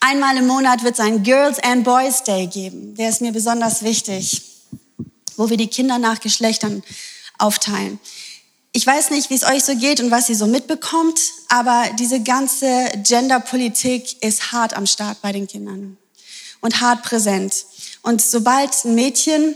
Einmal 0.00 0.36
im 0.36 0.48
Monat 0.48 0.82
wird 0.82 0.94
es 0.94 1.00
einen 1.00 1.22
Girls 1.22 1.60
and 1.60 1.84
Boys 1.84 2.24
Day 2.24 2.48
geben. 2.48 2.96
Der 2.96 3.08
ist 3.08 3.20
mir 3.20 3.32
besonders 3.32 3.84
wichtig, 3.84 4.42
wo 5.36 5.48
wir 5.48 5.56
die 5.56 5.68
Kinder 5.68 5.98
nach 5.98 6.18
Geschlechtern 6.20 6.82
aufteilen. 7.38 8.00
Ich 8.72 8.84
weiß 8.84 9.10
nicht, 9.10 9.30
wie 9.30 9.34
es 9.34 9.44
euch 9.44 9.62
so 9.62 9.76
geht 9.76 10.00
und 10.00 10.10
was 10.10 10.28
ihr 10.28 10.34
so 10.34 10.48
mitbekommt, 10.48 11.20
aber 11.48 11.84
diese 12.00 12.20
ganze 12.20 12.90
Genderpolitik 13.06 14.20
ist 14.24 14.50
hart 14.50 14.74
am 14.74 14.86
Start 14.86 15.22
bei 15.22 15.30
den 15.30 15.46
Kindern 15.46 15.96
und 16.60 16.80
hart 16.80 17.04
präsent. 17.04 17.64
Und 18.02 18.20
sobald 18.20 18.84
ein 18.84 18.96
Mädchen 18.96 19.54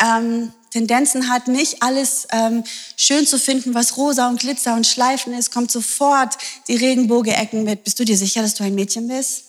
ähm, 0.00 0.52
Tendenzen 0.74 1.28
hat, 1.28 1.46
nicht 1.46 1.84
alles 1.84 2.26
ähm, 2.32 2.64
schön 2.96 3.28
zu 3.28 3.38
finden, 3.38 3.74
was 3.74 3.96
rosa 3.96 4.28
und 4.28 4.40
Glitzer 4.40 4.74
und 4.74 4.88
Schleifen 4.88 5.32
ist, 5.32 5.52
kommt 5.52 5.70
sofort 5.70 6.36
die 6.66 6.74
Regenbogecken 6.74 7.62
mit. 7.62 7.84
Bist 7.84 8.00
du 8.00 8.04
dir 8.04 8.16
sicher, 8.16 8.42
dass 8.42 8.54
du 8.54 8.64
ein 8.64 8.74
Mädchen 8.74 9.06
bist? 9.06 9.44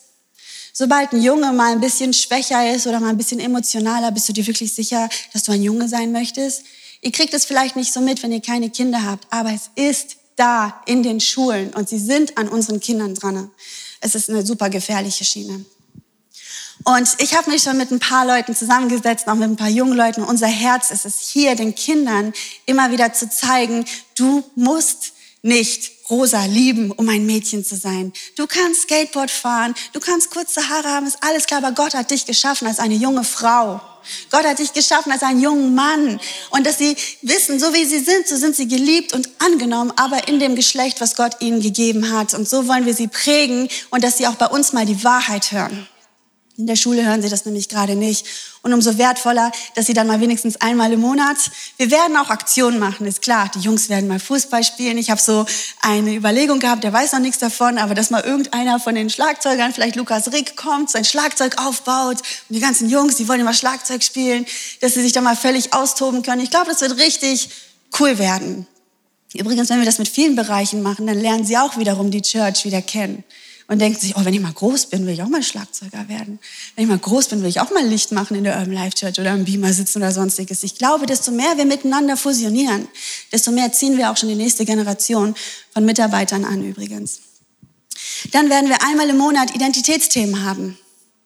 Sobald 0.72 1.14
ein 1.14 1.24
Junge 1.24 1.52
mal 1.52 1.72
ein 1.72 1.82
bisschen 1.82 2.14
schwächer 2.14 2.72
ist 2.76 2.86
oder 2.86 3.00
mal 3.00 3.10
ein 3.10 3.18
bisschen 3.18 3.40
emotionaler, 3.40 4.12
bist 4.12 4.30
du 4.30 4.34
dir 4.34 4.46
wirklich 4.46 4.72
sicher, 4.72 5.10
dass 5.34 5.42
du 5.42 5.52
ein 5.52 5.64
Junge 5.64 5.90
sein 5.90 6.12
möchtest? 6.12 6.62
Ihr 7.02 7.12
kriegt 7.12 7.34
es 7.34 7.46
vielleicht 7.46 7.76
nicht 7.76 7.92
so 7.92 8.02
mit, 8.02 8.22
wenn 8.22 8.32
ihr 8.32 8.42
keine 8.42 8.70
Kinder 8.70 9.04
habt, 9.04 9.26
aber 9.32 9.52
es 9.52 9.72
ist 9.74 10.18
da 10.36 10.80
in 10.86 11.02
den 11.02 11.20
Schulen 11.20 11.74
und 11.74 11.90
sie 11.90 11.98
sind 11.98 12.38
an 12.38 12.50
unseren 12.50 12.80
Kindern 12.80 13.16
dran. 13.16 13.50
Es 14.00 14.14
ist 14.14 14.30
eine 14.30 14.46
super 14.46 14.70
gefährliche 14.70 15.26
Schiene. 15.26 15.66
Und 16.84 17.08
ich 17.20 17.36
habe 17.36 17.50
mich 17.50 17.64
schon 17.64 17.78
mit 17.78 17.92
ein 17.92 18.00
paar 18.00 18.26
Leuten 18.26 18.56
zusammengesetzt, 18.56 19.28
auch 19.28 19.36
mit 19.36 19.50
ein 19.50 19.56
paar 19.56 19.70
jungen 19.70 19.98
Leuten. 19.98 20.24
Unser 20.24 20.48
Herz 20.48 20.92
ist 20.92 21.06
es 21.06 21.20
hier, 21.20 21.56
den 21.56 21.74
Kindern 21.74 22.34
immer 22.66 22.92
wieder 22.92 23.14
zu 23.14 23.30
zeigen, 23.30 23.86
du 24.16 24.44
musst 24.56 25.14
nicht 25.42 25.92
rosa 26.10 26.46
lieben, 26.46 26.92
um 26.92 27.08
ein 27.10 27.26
Mädchen 27.26 27.64
zu 27.64 27.76
sein. 27.76 28.14
Du 28.36 28.48
kannst 28.48 28.84
Skateboard 28.84 29.32
fahren, 29.32 29.74
du 29.94 30.00
kannst 30.00 30.32
kurze 30.32 30.70
Haare 30.70 30.90
haben, 30.90 31.08
ist 31.08 31.18
alles 31.22 31.46
klar, 31.46 31.64
aber 31.64 31.72
Gott 31.72 31.94
hat 31.94 32.12
dich 32.12 32.26
geschaffen 32.26 32.68
als 32.68 32.80
eine 32.80 32.96
junge 32.96 33.24
Frau. 33.24 33.80
Gott 34.30 34.46
hat 34.46 34.60
dich 34.60 34.74
geschaffen 34.74 35.12
als 35.12 35.24
einen 35.24 35.42
jungen 35.42 35.74
Mann. 35.74 36.20
Und 36.52 36.66
dass 36.66 36.78
sie 36.78 36.96
wissen, 37.22 37.60
so 37.60 37.74
wie 37.74 37.86
sie 37.86 38.00
sind, 38.00 38.28
so 38.28 38.36
sind 38.38 38.56
sie 38.56 38.68
geliebt 38.68 39.14
und 39.14 39.30
angenommen, 39.40 39.94
aber 39.96 40.28
in 40.28 40.40
dem 40.40 40.56
Geschlecht, 40.56 41.02
was 41.02 41.16
Gott 41.16 41.42
ihnen 41.42 41.62
gegeben 41.62 42.12
hat. 42.12 42.34
Und 42.34 42.48
so 42.48 42.68
wollen 42.68 42.86
wir 42.86 42.94
sie 42.94 43.08
prägen 43.08 43.68
und 43.90 44.04
dass 44.04 44.18
sie 44.18 44.28
auch 44.28 44.36
bei 44.36 44.48
uns 44.48 44.74
mal 44.74 44.86
die 44.86 45.04
Wahrheit 45.04 45.52
hören. 45.52 45.88
In 46.58 46.68
der 46.68 46.78
Schule 46.78 47.06
hören 47.06 47.22
sie 47.22 47.28
das 47.28 47.44
nämlich 47.44 47.68
gerade 47.68 47.96
nicht. 47.96 48.26
Und 48.62 48.74
umso 48.74 48.98
wertvoller, 48.98 49.52
dass 49.76 49.88
sie 49.88 49.94
dann 49.94 50.08
mal 50.08 50.22
wenigstens 50.22 50.56
einmal 50.62 50.94
im 50.94 51.02
Monat, 51.02 51.36
wir 51.76 51.92
werden 51.92 52.16
auch 52.16 52.30
Aktionen 52.30 52.80
machen, 52.80 53.06
ist 53.06 53.22
klar. 53.22 53.52
Die 53.54 53.60
Jungs 53.60 53.90
werden 53.90 54.08
mal 54.08 54.20
Fußball 54.20 54.64
spielen. 54.64 54.98
Ich 54.98 55.10
habe 55.10 55.20
so 55.20 55.46
eine 55.82 56.16
Überlegung 56.16 56.60
gehabt, 56.60 56.86
der 56.86 56.94
weiß 56.94 57.12
noch 57.12 57.20
nichts 57.20 57.40
davon, 57.40 57.78
aber 57.78 57.94
dass 57.94 58.10
mal 58.10 58.24
irgendeiner 58.24 58.80
von 58.80 58.96
den 58.96 59.10
Schlagzeugern, 59.10 59.74
vielleicht 59.74 59.98
Lukas 59.98 60.32
Rick, 60.32 60.56
kommt, 60.56 60.90
sein 60.90 61.04
Schlagzeug 61.04 61.62
aufbaut 61.62 62.22
und 62.48 62.56
die 62.56 62.62
ganzen 62.62 62.90
Jungs, 62.90 63.18
die 63.18 63.28
wollen 63.28 63.42
immer 63.42 63.54
Schlagzeug 63.54 64.02
spielen, 64.02 64.46
dass 64.80 64.94
sie 64.94 65.02
sich 65.02 65.12
da 65.12 65.20
mal 65.20 65.36
völlig 65.36 65.74
austoben 65.74 66.24
können. 66.24 66.42
Ich 66.42 66.52
glaube, 66.52 66.68
das 66.70 66.80
wird 66.80 66.98
richtig 66.98 67.50
cool 68.00 68.18
werden. 68.18 68.66
Übrigens, 69.34 69.70
wenn 69.70 69.80
wir 69.80 69.86
das 69.86 70.00
mit 70.00 70.08
vielen 70.08 70.38
Bereichen 70.38 70.82
machen, 70.82 71.06
dann 71.06 71.20
lernen 71.20 71.46
sie 71.46 71.58
auch 71.58 71.76
wiederum 71.76 72.12
die 72.12 72.22
Church 72.22 72.64
wieder 72.64 72.82
kennen 72.82 73.26
und 73.68 73.80
denkt 73.80 74.00
sich, 74.00 74.16
oh, 74.16 74.24
wenn 74.24 74.34
ich 74.34 74.42
mal 74.42 74.54
groß 74.54 74.88
bin, 74.88 75.06
will 75.06 75.14
ich 75.14 75.24
auch 75.24 75.28
mal 75.28 75.42
Schlagzeuger 75.42 76.08
werden. 76.08 76.40
Wenn 76.76 76.84
ich 76.84 76.90
mal 76.90 77.00
groß 77.00 77.30
bin, 77.30 77.42
will 77.42 77.50
ich 77.50 77.60
auch 77.60 77.72
mal 77.72 77.86
Licht 77.86 78.12
machen 78.12 78.38
in 78.38 78.44
der 78.44 78.58
Urban 78.58 78.74
Life 78.74 78.96
Church 78.96 79.20
oder 79.20 79.34
im 79.34 79.46
Beamer 79.46 79.74
sitzen 79.74 80.00
oder 80.00 80.12
sonstiges. 80.12 80.64
Ich 80.64 80.78
glaube, 80.78 81.06
desto 81.08 81.32
mehr 81.32 81.58
wir 81.58 81.66
miteinander 81.66 82.16
fusionieren, 82.16 82.88
desto 83.32 83.52
mehr 83.52 83.72
ziehen 83.72 83.98
wir 83.98 84.12
auch 84.12 84.18
schon 84.18 84.30
die 84.30 84.36
nächste 84.36 84.66
Generation 84.66 85.36
von 85.74 85.84
Mitarbeitern 85.84 86.46
an 86.46 86.64
übrigens. 86.64 87.22
Dann 88.32 88.50
werden 88.50 88.70
wir 88.70 88.82
einmal 88.84 89.10
im 89.10 89.18
Monat 89.18 89.56
Identitätsthemen 89.56 90.44
haben, 90.44 90.78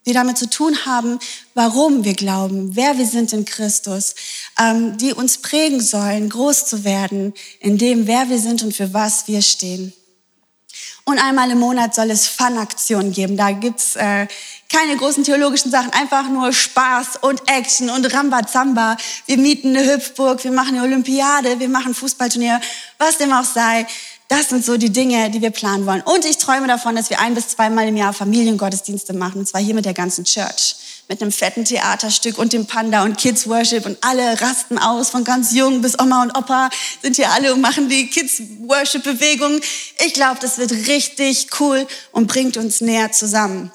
die 0.06 0.14
damit 0.14 0.38
zu 0.38 0.50
tun 0.50 0.86
haben, 0.86 1.20
warum 1.56 2.06
wir 2.06 2.14
glauben, 2.14 2.76
wer 2.76 2.98
wir 2.98 3.06
sind 3.06 3.34
in 3.34 3.44
Christus, 3.44 4.16
ähm, 4.58 4.98
die 4.98 5.14
uns 5.14 5.40
prägen 5.40 5.82
sollen, 5.82 6.30
groß 6.30 6.66
zu 6.68 6.86
werden 6.86 7.34
in 7.60 7.78
dem, 7.78 8.08
wer 8.08 8.30
wir 8.30 8.40
sind 8.40 8.64
und 8.64 8.74
für 8.74 8.94
was 8.94 9.28
wir 9.28 9.42
stehen. 9.42 9.94
Und 11.06 11.18
einmal 11.18 11.50
im 11.52 11.60
Monat 11.60 11.96
soll 11.96 12.12
es 12.12 12.28
Fun-Aktionen 12.28 13.12
geben. 13.12 13.36
Da 13.36 13.52
gibt's 13.52 13.96
äh, 13.96 14.28
keine 14.72 14.96
großen 14.98 15.24
theologischen 15.24 15.72
Sachen, 15.72 15.92
einfach 15.94 16.30
nur 16.30 16.54
Spaß 16.54 17.18
und 17.22 17.42
Action 17.50 17.90
und 17.90 18.14
Rambazamba. 18.14 18.98
Wir 19.26 19.38
mieten 19.38 19.76
eine 19.76 19.92
Hüpfburg, 19.92 20.44
wir 20.44 20.52
machen 20.52 20.76
eine 20.76 20.84
Olympiade, 20.84 21.60
wir 21.60 21.70
machen 21.70 21.94
Fußballturnier, 21.96 22.62
was 22.98 23.18
dem 23.18 23.34
auch 23.34 23.44
sei. 23.44 23.88
Das 24.28 24.50
sind 24.50 24.64
so 24.64 24.78
die 24.78 24.92
Dinge, 24.92 25.32
die 25.32 25.42
wir 25.42 25.50
planen 25.50 25.88
wollen. 25.88 26.02
Und 26.02 26.24
ich 26.24 26.38
träume 26.38 26.68
davon, 26.68 26.96
dass 26.96 27.10
wir 27.10 27.20
ein 27.20 27.34
bis 27.34 27.48
zweimal 27.48 27.88
im 27.88 27.98
Jahr 27.98 28.14
Familiengottesdienste 28.14 29.14
machen, 29.14 29.40
und 29.40 29.48
zwar 29.48 29.62
hier 29.62 29.74
mit 29.74 29.86
der 29.86 29.96
ganzen 29.96 30.24
Church 30.26 30.76
mit 31.10 31.24
einem 31.24 31.32
fetten 31.32 31.66
Theaterstück 31.66 32.38
und 32.38 32.54
dem 32.54 32.68
Panda 32.68 33.04
und 33.04 33.18
Kids 33.18 33.48
Worship 33.50 33.86
und 33.88 33.98
alle 34.02 34.40
rasten 34.40 34.78
aus, 34.78 35.10
von 35.10 35.24
ganz 35.24 35.54
jung 35.54 35.82
bis 35.82 36.00
Oma 36.00 36.22
und 36.22 36.38
Opa 36.38 36.70
sind 37.02 37.16
hier 37.16 37.32
alle 37.32 37.52
und 37.52 37.62
machen 37.62 37.90
die 37.90 38.08
Kids 38.08 38.44
Worship 38.68 39.04
Bewegung. 39.04 39.60
Ich 40.06 40.14
glaube, 40.14 40.38
das 40.40 40.60
wird 40.60 40.72
richtig 40.88 41.48
cool 41.60 41.88
und 42.12 42.28
bringt 42.28 42.58
uns 42.58 42.80
näher 42.80 43.12
zusammen. 43.12 43.72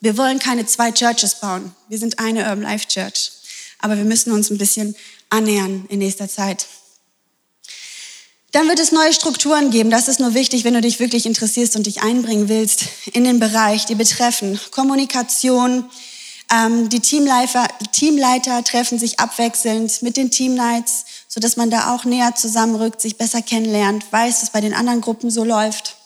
Wir 0.00 0.16
wollen 0.16 0.38
keine 0.38 0.64
zwei 0.64 0.90
Churches 0.90 1.40
bauen. 1.40 1.74
Wir 1.88 1.98
sind 1.98 2.18
eine 2.18 2.40
Urban 2.40 2.62
Life 2.62 2.88
Church. 2.88 3.32
Aber 3.78 3.96
wir 3.96 4.04
müssen 4.04 4.32
uns 4.32 4.50
ein 4.50 4.58
bisschen 4.58 4.96
annähern 5.28 5.84
in 5.90 5.98
nächster 5.98 6.28
Zeit. 6.28 6.66
Dann 8.52 8.68
wird 8.68 8.80
es 8.80 8.92
neue 8.92 9.12
Strukturen 9.12 9.70
geben. 9.70 9.90
Das 9.90 10.08
ist 10.08 10.20
nur 10.20 10.34
wichtig, 10.34 10.64
wenn 10.64 10.74
du 10.74 10.80
dich 10.80 11.00
wirklich 11.00 11.26
interessierst 11.26 11.76
und 11.76 11.86
dich 11.86 12.02
einbringen 12.02 12.48
willst 12.48 12.84
in 13.12 13.24
den 13.24 13.40
Bereich, 13.40 13.84
die 13.84 13.94
betreffen 13.94 14.58
Kommunikation. 14.70 15.84
Ähm, 16.52 16.90
die 16.90 17.00
Teamleiter, 17.00 17.66
Teamleiter 17.92 18.62
treffen 18.62 18.98
sich 18.98 19.18
abwechselnd 19.18 20.02
mit 20.02 20.18
den 20.18 20.30
Teamnights, 20.30 21.04
sodass 21.26 21.56
man 21.56 21.70
da 21.70 21.94
auch 21.94 22.04
näher 22.04 22.34
zusammenrückt, 22.34 23.00
sich 23.00 23.16
besser 23.16 23.40
kennenlernt, 23.40 24.04
weiß, 24.12 24.42
was 24.42 24.50
bei 24.50 24.60
den 24.60 24.74
anderen 24.74 25.00
Gruppen 25.00 25.30
so 25.30 25.44
läuft. 25.44 25.96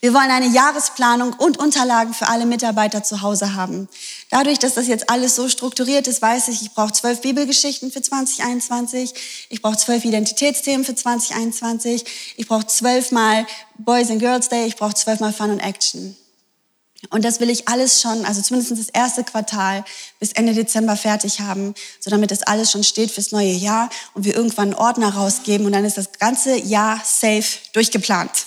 Wir 0.00 0.14
wollen 0.14 0.30
eine 0.30 0.46
Jahresplanung 0.46 1.32
und 1.34 1.58
Unterlagen 1.58 2.14
für 2.14 2.28
alle 2.28 2.46
Mitarbeiter 2.46 3.02
zu 3.02 3.22
Hause 3.22 3.54
haben. 3.54 3.88
Dadurch, 4.30 4.58
dass 4.58 4.74
das 4.74 4.86
jetzt 4.86 5.10
alles 5.10 5.34
so 5.34 5.48
strukturiert 5.48 6.06
ist, 6.06 6.22
weiß 6.22 6.48
ich, 6.48 6.62
ich 6.62 6.72
brauche 6.72 6.92
zwölf 6.92 7.20
Bibelgeschichten 7.22 7.90
für 7.90 8.02
2021, 8.02 9.14
ich 9.48 9.62
brauche 9.62 9.76
zwölf 9.76 10.04
Identitätsthemen 10.04 10.84
für 10.84 10.94
2021, 10.94 12.04
ich 12.36 12.46
brauche 12.46 12.66
zwölfmal 12.66 13.46
Boys 13.78 14.10
and 14.10 14.20
Girls 14.20 14.48
Day, 14.48 14.66
ich 14.66 14.76
brauche 14.76 14.94
zwölfmal 14.94 15.32
Fun 15.32 15.50
und 15.50 15.60
Action. 15.60 16.16
Und 17.10 17.24
das 17.24 17.40
will 17.40 17.50
ich 17.50 17.68
alles 17.68 18.00
schon, 18.00 18.24
also 18.24 18.42
zumindest 18.42 18.72
das 18.72 18.88
erste 18.88 19.24
Quartal 19.24 19.84
bis 20.18 20.32
Ende 20.32 20.54
Dezember 20.54 20.96
fertig 20.96 21.40
haben, 21.40 21.74
so 22.00 22.10
damit 22.10 22.30
das 22.30 22.42
alles 22.42 22.70
schon 22.70 22.84
steht 22.84 23.10
fürs 23.10 23.32
neue 23.32 23.52
Jahr 23.52 23.90
und 24.14 24.24
wir 24.24 24.34
irgendwann 24.34 24.72
einen 24.72 24.74
Ordner 24.74 25.14
rausgeben 25.14 25.66
und 25.66 25.72
dann 25.72 25.84
ist 25.84 25.98
das 25.98 26.12
ganze 26.18 26.56
Jahr 26.56 27.00
safe 27.04 27.58
durchgeplant. 27.72 28.46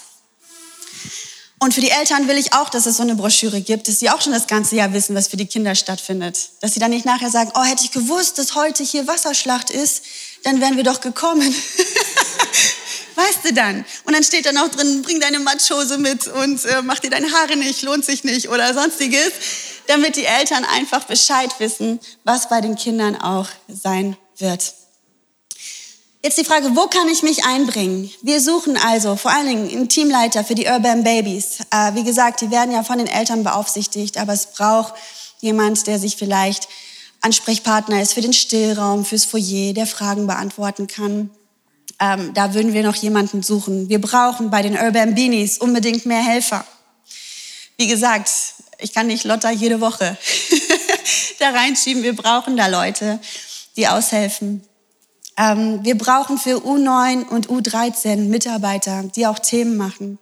Und 1.61 1.73
für 1.73 1.81
die 1.81 1.89
Eltern 1.89 2.29
will 2.29 2.37
ich 2.37 2.53
auch, 2.53 2.69
dass 2.69 2.85
es 2.85 2.97
so 2.97 3.03
eine 3.03 3.15
Broschüre 3.15 3.59
gibt, 3.59 3.89
dass 3.89 3.99
sie 3.99 4.09
auch 4.09 4.21
schon 4.21 4.31
das 4.31 4.47
ganze 4.47 4.77
Jahr 4.77 4.93
wissen, 4.93 5.13
was 5.13 5.27
für 5.27 5.35
die 5.35 5.45
Kinder 5.45 5.75
stattfindet. 5.75 6.51
Dass 6.61 6.73
sie 6.73 6.79
dann 6.79 6.91
nicht 6.91 7.05
nachher 7.05 7.29
sagen, 7.29 7.51
oh, 7.53 7.63
hätte 7.63 7.83
ich 7.83 7.91
gewusst, 7.91 8.37
dass 8.37 8.55
heute 8.55 8.81
hier 8.81 9.07
Wasserschlacht 9.07 9.69
ist, 9.69 10.03
dann 10.43 10.61
wären 10.61 10.77
wir 10.77 10.85
doch 10.85 11.01
gekommen. 11.01 11.53
weißt 13.19 13.45
du 13.45 13.53
dann? 13.53 13.85
Und 14.05 14.13
dann 14.13 14.23
steht 14.23 14.45
dann 14.45 14.57
auch 14.57 14.69
drin, 14.69 15.01
bring 15.01 15.19
deine 15.19 15.39
Matschhose 15.39 15.97
mit 15.97 16.27
und 16.27 16.65
äh, 16.65 16.81
mach 16.81 16.99
dir 16.99 17.09
deine 17.09 17.31
Haare 17.31 17.55
nicht, 17.57 17.81
lohnt 17.83 18.05
sich 18.05 18.23
nicht 18.23 18.49
oder 18.49 18.73
sonstiges, 18.73 19.31
damit 19.87 20.15
die 20.15 20.25
Eltern 20.25 20.65
einfach 20.65 21.03
Bescheid 21.03 21.53
wissen, 21.59 21.99
was 22.23 22.49
bei 22.49 22.61
den 22.61 22.75
Kindern 22.75 23.15
auch 23.15 23.47
sein 23.67 24.17
wird. 24.37 24.73
Jetzt 26.21 26.37
die 26.37 26.43
Frage, 26.43 26.75
wo 26.75 26.87
kann 26.87 27.07
ich 27.07 27.23
mich 27.23 27.45
einbringen? 27.45 28.11
Wir 28.21 28.41
suchen 28.41 28.75
also 28.75 29.15
vor 29.15 29.31
allen 29.31 29.47
Dingen 29.47 29.69
einen 29.69 29.89
Teamleiter 29.89 30.43
für 30.43 30.55
die 30.55 30.65
Urban 30.65 31.03
Babies. 31.03 31.59
Äh, 31.71 31.95
wie 31.95 32.03
gesagt, 32.03 32.41
die 32.41 32.51
werden 32.51 32.73
ja 32.73 32.83
von 32.83 32.97
den 32.97 33.07
Eltern 33.07 33.43
beaufsichtigt, 33.43 34.17
aber 34.17 34.33
es 34.33 34.47
braucht 34.47 34.95
jemand, 35.39 35.87
der 35.87 35.97
sich 35.97 36.17
vielleicht 36.17 36.67
Ansprechpartner 37.21 38.01
ist 38.01 38.13
für 38.13 38.21
den 38.21 38.33
Stillraum, 38.33 39.05
fürs 39.05 39.25
Foyer, 39.25 39.73
der 39.73 39.87
Fragen 39.87 40.27
beantworten 40.27 40.87
kann. 40.87 41.31
Ähm, 41.99 42.33
da 42.33 42.53
würden 42.53 42.73
wir 42.73 42.83
noch 42.83 42.95
jemanden 42.95 43.43
suchen. 43.43 43.89
Wir 43.89 43.99
brauchen 43.99 44.49
bei 44.49 44.61
den 44.61 44.77
Urban 44.77 45.15
Beanies 45.15 45.57
unbedingt 45.57 46.05
mehr 46.05 46.23
Helfer. 46.23 46.65
Wie 47.77 47.87
gesagt, 47.87 48.29
ich 48.79 48.93
kann 48.93 49.07
nicht 49.07 49.25
Lotta 49.25 49.51
jede 49.51 49.81
Woche 49.81 50.17
da 51.39 51.49
reinschieben. 51.49 52.03
Wir 52.03 52.15
brauchen 52.15 52.55
da 52.55 52.67
Leute, 52.67 53.19
die 53.75 53.87
aushelfen. 53.87 54.63
Ähm, 55.37 55.79
wir 55.83 55.97
brauchen 55.97 56.37
für 56.37 56.57
U9 56.57 57.27
und 57.27 57.47
U13 57.47 58.27
Mitarbeiter, 58.27 59.03
die 59.15 59.27
auch 59.27 59.39
Themen 59.39 59.77
machen. 59.77 60.19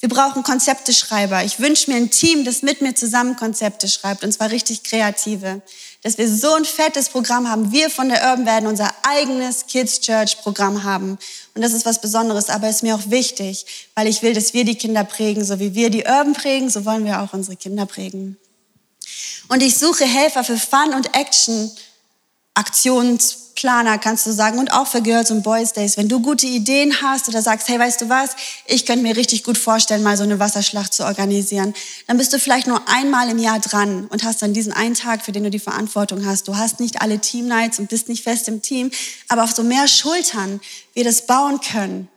Wir 0.00 0.08
brauchen 0.08 0.42
Konzepteschreiber. 0.42 1.44
Ich 1.44 1.60
wünsche 1.60 1.90
mir 1.90 1.96
ein 1.96 2.10
Team, 2.10 2.44
das 2.44 2.62
mit 2.62 2.80
mir 2.80 2.94
zusammen 2.94 3.36
Konzepte 3.36 3.88
schreibt, 3.88 4.24
und 4.24 4.32
zwar 4.32 4.50
richtig 4.50 4.82
kreative. 4.82 5.62
Dass 6.02 6.18
wir 6.18 6.28
so 6.28 6.54
ein 6.54 6.64
fettes 6.64 7.08
Programm 7.08 7.48
haben. 7.48 7.70
Wir 7.70 7.88
von 7.88 8.08
der 8.08 8.22
Urban 8.22 8.44
werden 8.44 8.66
unser 8.66 8.92
eigenes 9.04 9.66
Kids 9.66 10.00
Church 10.00 10.38
Programm 10.38 10.82
haben. 10.82 11.16
Und 11.54 11.62
das 11.62 11.72
ist 11.72 11.86
was 11.86 12.00
Besonderes, 12.00 12.48
aber 12.48 12.68
ist 12.68 12.82
mir 12.82 12.96
auch 12.96 13.10
wichtig, 13.10 13.66
weil 13.94 14.08
ich 14.08 14.22
will, 14.22 14.34
dass 14.34 14.52
wir 14.52 14.64
die 14.64 14.74
Kinder 14.74 15.04
prägen. 15.04 15.44
So 15.44 15.60
wie 15.60 15.74
wir 15.74 15.90
die 15.90 16.04
Urban 16.04 16.32
prägen, 16.32 16.70
so 16.70 16.84
wollen 16.84 17.04
wir 17.04 17.22
auch 17.22 17.32
unsere 17.32 17.56
Kinder 17.56 17.86
prägen. 17.86 18.36
Und 19.48 19.62
ich 19.62 19.78
suche 19.78 20.04
Helfer 20.04 20.44
für 20.44 20.58
Fun 20.58 20.94
und 20.94 21.14
Action 21.14 21.70
Aktions 22.54 23.42
Planer, 23.54 23.98
kannst 23.98 24.26
du 24.26 24.32
sagen, 24.32 24.58
und 24.58 24.72
auch 24.72 24.86
für 24.86 25.02
Girls 25.02 25.30
und 25.30 25.42
Boys 25.42 25.72
Days. 25.72 25.96
Wenn 25.96 26.08
du 26.08 26.20
gute 26.20 26.46
Ideen 26.46 27.00
hast 27.02 27.28
oder 27.28 27.42
sagst, 27.42 27.68
hey, 27.68 27.78
weißt 27.78 28.00
du 28.00 28.08
was, 28.08 28.30
ich 28.66 28.86
könnte 28.86 29.02
mir 29.02 29.16
richtig 29.16 29.44
gut 29.44 29.56
vorstellen, 29.58 30.02
mal 30.02 30.16
so 30.16 30.24
eine 30.24 30.38
Wasserschlacht 30.38 30.92
zu 30.92 31.04
organisieren, 31.04 31.74
dann 32.06 32.16
bist 32.16 32.32
du 32.32 32.38
vielleicht 32.38 32.66
nur 32.66 32.82
einmal 32.88 33.28
im 33.28 33.38
Jahr 33.38 33.60
dran 33.60 34.06
und 34.08 34.24
hast 34.24 34.42
dann 34.42 34.52
diesen 34.52 34.72
einen 34.72 34.94
Tag, 34.94 35.24
für 35.24 35.32
den 35.32 35.44
du 35.44 35.50
die 35.50 35.58
Verantwortung 35.58 36.26
hast. 36.26 36.48
Du 36.48 36.56
hast 36.56 36.80
nicht 36.80 37.02
alle 37.02 37.20
Team 37.20 37.46
Nights 37.46 37.78
und 37.78 37.88
bist 37.88 38.08
nicht 38.08 38.24
fest 38.24 38.48
im 38.48 38.62
Team, 38.62 38.90
aber 39.28 39.44
auf 39.44 39.52
so 39.52 39.62
mehr 39.62 39.86
Schultern 39.86 40.60
wir 40.94 41.04
das 41.04 41.26
bauen 41.26 41.60
können, 41.60 42.08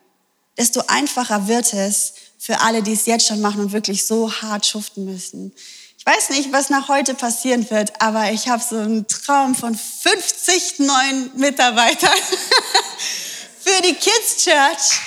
desto 0.57 0.81
einfacher 0.87 1.47
wird 1.47 1.73
es 1.73 2.13
für 2.37 2.61
alle, 2.61 2.81
die 2.81 2.93
es 2.93 3.05
jetzt 3.05 3.27
schon 3.27 3.41
machen 3.41 3.61
und 3.61 3.71
wirklich 3.71 4.05
so 4.05 4.31
hart 4.31 4.65
schuften 4.65 5.05
müssen. 5.05 5.51
Weiß 6.07 6.29
nicht, 6.29 6.51
was 6.51 6.69
nach 6.69 6.87
heute 6.87 7.15
passieren 7.15 7.67
wird, 7.71 7.99
aber 7.99 8.31
ich 8.31 8.47
habe 8.47 8.61
so 8.61 8.77
einen 8.77 9.07
Traum 9.07 9.55
von 9.55 9.75
50 9.75 10.77
neuen 10.77 11.31
Mitarbeitern 11.35 12.13
für 13.63 13.81
die 13.81 13.95
Kids 13.95 14.43
Church, 14.43 14.99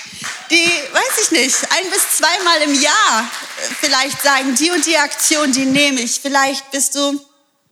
die, 0.51 0.65
weiß 0.65 1.23
ich 1.23 1.31
nicht, 1.31 1.55
ein 1.71 1.89
bis 1.89 2.17
zweimal 2.17 2.61
im 2.63 2.81
Jahr 2.81 3.31
vielleicht 3.79 4.21
sagen, 4.21 4.53
die 4.55 4.71
und 4.71 4.85
die 4.85 4.97
Aktion, 4.97 5.53
die 5.53 5.65
nehme 5.65 6.01
ich. 6.01 6.19
Vielleicht 6.19 6.69
bist 6.71 6.95
du 6.95 7.17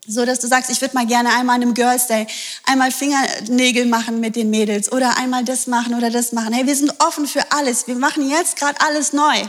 so, 0.07 0.23
dass 0.23 0.39
du 0.39 0.47
sagst, 0.47 0.69
ich 0.69 0.79
würde 0.79 0.95
mal 0.95 1.05
gerne 1.05 1.33
einmal 1.33 1.57
an 1.57 1.63
einem 1.63 1.73
Girls 1.73 2.07
Day 2.07 2.27
einmal 2.65 2.91
Fingernägel 2.91 3.87
machen 3.87 4.21
mit 4.21 4.37
den 4.37 4.49
Mädels 4.49 4.89
oder 4.89 5.17
einmal 5.17 5.43
das 5.43 5.67
machen 5.67 5.95
oder 5.95 6.09
das 6.09 6.31
machen. 6.31 6.53
Hey, 6.53 6.65
wir 6.65 6.77
sind 6.77 6.93
offen 6.99 7.27
für 7.27 7.51
alles. 7.51 7.87
Wir 7.87 7.95
machen 7.95 8.29
jetzt 8.29 8.55
gerade 8.55 8.79
alles 8.79 9.11
neu. 9.11 9.43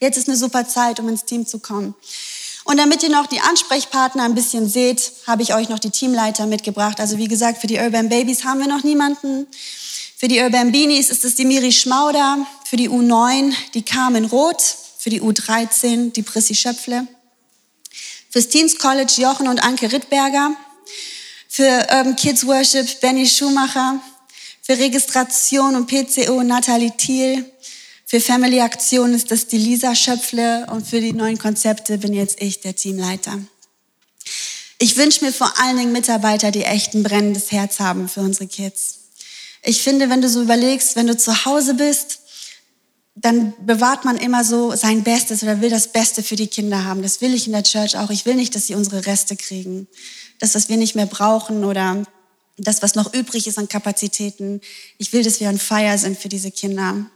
Jetzt 0.00 0.16
ist 0.16 0.28
eine 0.28 0.38
super 0.38 0.66
Zeit, 0.66 0.98
um 0.98 1.10
ins 1.10 1.26
Team 1.26 1.46
zu 1.46 1.58
kommen. 1.58 1.94
Und 2.64 2.78
damit 2.78 3.02
ihr 3.02 3.10
noch 3.10 3.26
die 3.26 3.40
Ansprechpartner 3.40 4.22
ein 4.24 4.34
bisschen 4.34 4.68
seht, 4.68 5.12
habe 5.26 5.42
ich 5.42 5.54
euch 5.54 5.68
noch 5.68 5.78
die 5.78 5.90
Teamleiter 5.90 6.46
mitgebracht. 6.46 6.98
Also 6.98 7.18
wie 7.18 7.28
gesagt, 7.28 7.60
für 7.60 7.66
die 7.66 7.78
Urban 7.78 8.08
Babies 8.08 8.44
haben 8.44 8.60
wir 8.60 8.66
noch 8.66 8.82
niemanden. 8.82 9.46
Für 10.16 10.28
die 10.28 10.40
Urban 10.40 10.72
Beanies 10.72 11.10
ist 11.10 11.24
es 11.24 11.34
die 11.34 11.44
Miri 11.44 11.72
Schmauder, 11.72 12.46
für 12.64 12.76
die 12.76 12.88
U9 12.88 13.52
die 13.74 13.82
Carmen 13.82 14.24
Roth, 14.24 14.76
für 14.96 15.10
die 15.10 15.20
U13 15.20 16.12
die 16.12 16.22
Prissy 16.22 16.54
Schöpfle, 16.54 17.06
fürs 18.30 18.48
Teens 18.48 18.78
College 18.78 19.12
Jochen 19.18 19.48
und 19.48 19.62
Anke 19.62 19.92
Rittberger, 19.92 20.56
für 21.48 21.86
Urban 21.92 22.16
Kids 22.16 22.46
Worship 22.46 23.00
Benny 23.02 23.28
Schumacher, 23.28 24.00
für 24.62 24.78
Registration 24.78 25.76
und 25.76 25.86
PCO 25.86 26.42
Nathalie 26.42 26.96
Thiel, 26.96 27.44
für 28.14 28.20
Family 28.20 28.60
Aktion 28.60 29.12
ist 29.12 29.32
das 29.32 29.48
die 29.48 29.58
Lisa 29.58 29.96
Schöpfle 29.96 30.68
und 30.70 30.86
für 30.86 31.00
die 31.00 31.12
neuen 31.12 31.36
Konzepte 31.36 31.98
bin 31.98 32.14
jetzt 32.14 32.40
ich 32.40 32.60
der 32.60 32.76
Teamleiter. 32.76 33.40
Ich 34.78 34.96
wünsche 34.96 35.24
mir 35.24 35.32
vor 35.32 35.52
allen 35.58 35.76
Dingen 35.76 35.90
Mitarbeiter, 35.90 36.52
die 36.52 36.62
echt 36.62 36.94
ein 36.94 37.02
brennendes 37.02 37.50
Herz 37.50 37.80
haben 37.80 38.08
für 38.08 38.20
unsere 38.20 38.46
Kids. 38.46 39.00
Ich 39.64 39.82
finde, 39.82 40.10
wenn 40.10 40.22
du 40.22 40.28
so 40.28 40.40
überlegst, 40.42 40.94
wenn 40.94 41.08
du 41.08 41.16
zu 41.16 41.44
Hause 41.44 41.74
bist, 41.74 42.20
dann 43.16 43.52
bewahrt 43.66 44.04
man 44.04 44.16
immer 44.16 44.44
so 44.44 44.76
sein 44.76 45.02
Bestes 45.02 45.42
oder 45.42 45.60
will 45.60 45.70
das 45.70 45.88
Beste 45.88 46.22
für 46.22 46.36
die 46.36 46.46
Kinder 46.46 46.84
haben. 46.84 47.02
Das 47.02 47.20
will 47.20 47.34
ich 47.34 47.48
in 47.48 47.52
der 47.52 47.64
Church 47.64 47.98
auch. 47.98 48.10
Ich 48.10 48.26
will 48.26 48.36
nicht, 48.36 48.54
dass 48.54 48.68
sie 48.68 48.76
unsere 48.76 49.06
Reste 49.06 49.34
kriegen. 49.34 49.88
Das, 50.38 50.54
was 50.54 50.68
wir 50.68 50.76
nicht 50.76 50.94
mehr 50.94 51.06
brauchen 51.06 51.64
oder 51.64 52.04
das, 52.58 52.80
was 52.80 52.94
noch 52.94 53.12
übrig 53.12 53.48
ist 53.48 53.58
an 53.58 53.68
Kapazitäten. 53.68 54.60
Ich 54.98 55.12
will, 55.12 55.24
dass 55.24 55.40
wir 55.40 55.48
ein 55.48 55.58
Feier 55.58 55.98
sind 55.98 56.16
für 56.16 56.28
diese 56.28 56.52
Kinder. 56.52 57.10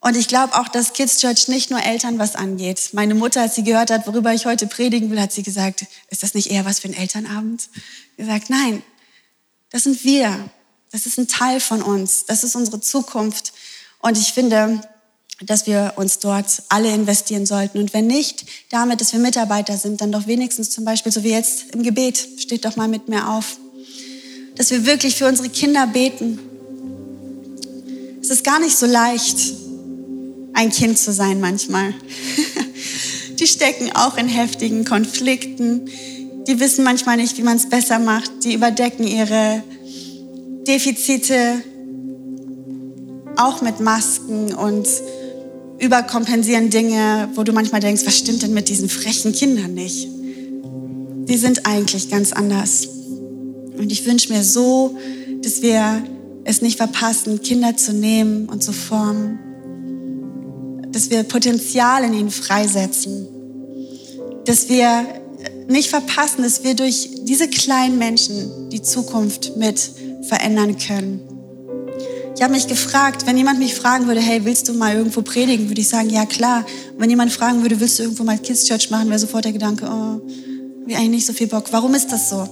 Und 0.00 0.16
ich 0.16 0.28
glaube 0.28 0.54
auch, 0.54 0.68
dass 0.68 0.92
Kids 0.92 1.18
Church 1.18 1.48
nicht 1.48 1.70
nur 1.70 1.82
Eltern 1.82 2.18
was 2.18 2.36
angeht. 2.36 2.90
Meine 2.92 3.14
Mutter, 3.14 3.40
als 3.40 3.54
sie 3.54 3.64
gehört 3.64 3.90
hat, 3.90 4.06
worüber 4.06 4.32
ich 4.32 4.46
heute 4.46 4.66
predigen 4.66 5.10
will, 5.10 5.20
hat 5.20 5.32
sie 5.32 5.42
gesagt, 5.42 5.86
ist 6.10 6.22
das 6.22 6.34
nicht 6.34 6.50
eher 6.50 6.64
was 6.64 6.80
für 6.80 6.88
einen 6.88 6.96
Elternabend? 6.96 7.68
Gesagt, 8.16 8.50
nein, 8.50 8.82
das 9.70 9.84
sind 9.84 10.04
wir. 10.04 10.50
Das 10.92 11.06
ist 11.06 11.18
ein 11.18 11.28
Teil 11.28 11.60
von 11.60 11.82
uns. 11.82 12.24
Das 12.26 12.44
ist 12.44 12.54
unsere 12.54 12.80
Zukunft. 12.80 13.52
Und 14.00 14.16
ich 14.16 14.32
finde, 14.32 14.80
dass 15.42 15.66
wir 15.66 15.94
uns 15.96 16.18
dort 16.18 16.62
alle 16.68 16.92
investieren 16.92 17.44
sollten. 17.44 17.78
Und 17.78 17.92
wenn 17.92 18.06
nicht 18.06 18.46
damit, 18.70 19.00
dass 19.00 19.12
wir 19.12 19.20
Mitarbeiter 19.20 19.76
sind, 19.76 20.00
dann 20.00 20.12
doch 20.12 20.26
wenigstens 20.26 20.70
zum 20.70 20.84
Beispiel, 20.84 21.12
so 21.12 21.24
wie 21.24 21.30
jetzt 21.30 21.74
im 21.74 21.82
Gebet, 21.82 22.28
steht 22.38 22.64
doch 22.64 22.76
mal 22.76 22.88
mit 22.88 23.08
mir 23.08 23.28
auf, 23.28 23.58
dass 24.54 24.70
wir 24.70 24.86
wirklich 24.86 25.16
für 25.16 25.26
unsere 25.26 25.48
Kinder 25.48 25.86
beten. 25.86 26.38
Es 28.22 28.30
ist 28.30 28.44
gar 28.44 28.58
nicht 28.58 28.76
so 28.76 28.86
leicht, 28.86 29.65
ein 30.56 30.70
Kind 30.70 30.98
zu 30.98 31.12
sein 31.12 31.40
manchmal. 31.40 31.94
Die 33.38 33.46
stecken 33.46 33.92
auch 33.94 34.16
in 34.16 34.26
heftigen 34.26 34.84
Konflikten. 34.84 35.88
Die 36.48 36.58
wissen 36.58 36.82
manchmal 36.82 37.18
nicht, 37.18 37.36
wie 37.36 37.42
man 37.42 37.58
es 37.58 37.68
besser 37.68 37.98
macht. 37.98 38.44
Die 38.44 38.54
überdecken 38.54 39.06
ihre 39.06 39.62
Defizite 40.66 41.62
auch 43.36 43.60
mit 43.60 43.80
Masken 43.80 44.54
und 44.54 44.88
überkompensieren 45.78 46.70
Dinge, 46.70 47.28
wo 47.34 47.42
du 47.42 47.52
manchmal 47.52 47.82
denkst, 47.82 48.06
was 48.06 48.16
stimmt 48.16 48.42
denn 48.42 48.54
mit 48.54 48.70
diesen 48.70 48.88
frechen 48.88 49.32
Kindern 49.32 49.74
nicht? 49.74 50.08
Die 51.28 51.36
sind 51.36 51.66
eigentlich 51.66 52.08
ganz 52.08 52.32
anders. 52.32 52.88
Und 53.76 53.92
ich 53.92 54.06
wünsche 54.06 54.32
mir 54.32 54.42
so, 54.42 54.96
dass 55.42 55.60
wir 55.60 56.02
es 56.44 56.62
nicht 56.62 56.78
verpassen, 56.78 57.42
Kinder 57.42 57.76
zu 57.76 57.92
nehmen 57.92 58.48
und 58.48 58.62
zu 58.62 58.72
formen. 58.72 59.38
Dass 60.96 61.10
wir 61.10 61.24
Potenzial 61.24 62.04
in 62.04 62.14
ihnen 62.14 62.30
freisetzen. 62.30 63.28
Dass 64.46 64.70
wir 64.70 65.04
nicht 65.68 65.90
verpassen, 65.90 66.42
dass 66.42 66.64
wir 66.64 66.72
durch 66.72 67.10
diese 67.24 67.48
kleinen 67.48 67.98
Menschen 67.98 68.70
die 68.70 68.80
Zukunft 68.80 69.58
mit 69.58 69.90
verändern 70.26 70.78
können. 70.78 71.20
Ich 72.34 72.42
habe 72.42 72.54
mich 72.54 72.66
gefragt, 72.66 73.26
wenn 73.26 73.36
jemand 73.36 73.58
mich 73.58 73.74
fragen 73.74 74.06
würde, 74.06 74.22
hey, 74.22 74.46
willst 74.46 74.70
du 74.70 74.72
mal 74.72 74.96
irgendwo 74.96 75.20
predigen, 75.20 75.68
würde 75.68 75.82
ich 75.82 75.88
sagen, 75.90 76.08
ja 76.08 76.24
klar. 76.24 76.64
Und 76.94 77.00
wenn 77.02 77.10
jemand 77.10 77.30
fragen 77.30 77.60
würde, 77.60 77.78
willst 77.78 77.98
du 77.98 78.04
irgendwo 78.04 78.24
mal 78.24 78.38
Kids 78.38 78.64
Church 78.64 78.88
machen, 78.88 79.10
wäre 79.10 79.18
sofort 79.18 79.44
der 79.44 79.52
Gedanke, 79.52 79.84
oh, 79.86 80.26
wie 80.86 80.94
eigentlich 80.94 81.10
nicht 81.10 81.26
so 81.26 81.34
viel 81.34 81.48
Bock. 81.48 81.66
Warum 81.72 81.94
ist 81.94 82.10
das 82.10 82.30
so? 82.30 82.48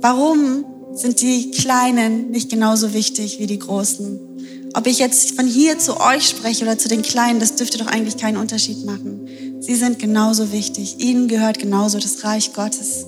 Warum 0.00 0.64
sind 0.94 1.20
die 1.20 1.52
Kleinen 1.52 2.32
nicht 2.32 2.50
genauso 2.50 2.92
wichtig 2.92 3.38
wie 3.38 3.46
die 3.46 3.60
Großen? 3.60 4.29
Ob 4.74 4.86
ich 4.86 4.98
jetzt 4.98 5.32
von 5.32 5.46
hier 5.46 5.78
zu 5.78 5.98
euch 5.98 6.28
spreche 6.28 6.64
oder 6.64 6.78
zu 6.78 6.88
den 6.88 7.02
Kleinen, 7.02 7.40
das 7.40 7.56
dürfte 7.56 7.78
doch 7.78 7.88
eigentlich 7.88 8.16
keinen 8.16 8.36
Unterschied 8.36 8.84
machen. 8.84 9.26
Sie 9.60 9.74
sind 9.74 9.98
genauso 9.98 10.52
wichtig. 10.52 10.96
Ihnen 11.00 11.26
gehört 11.26 11.58
genauso 11.58 11.98
das 11.98 12.22
Reich 12.22 12.52
Gottes. 12.52 13.04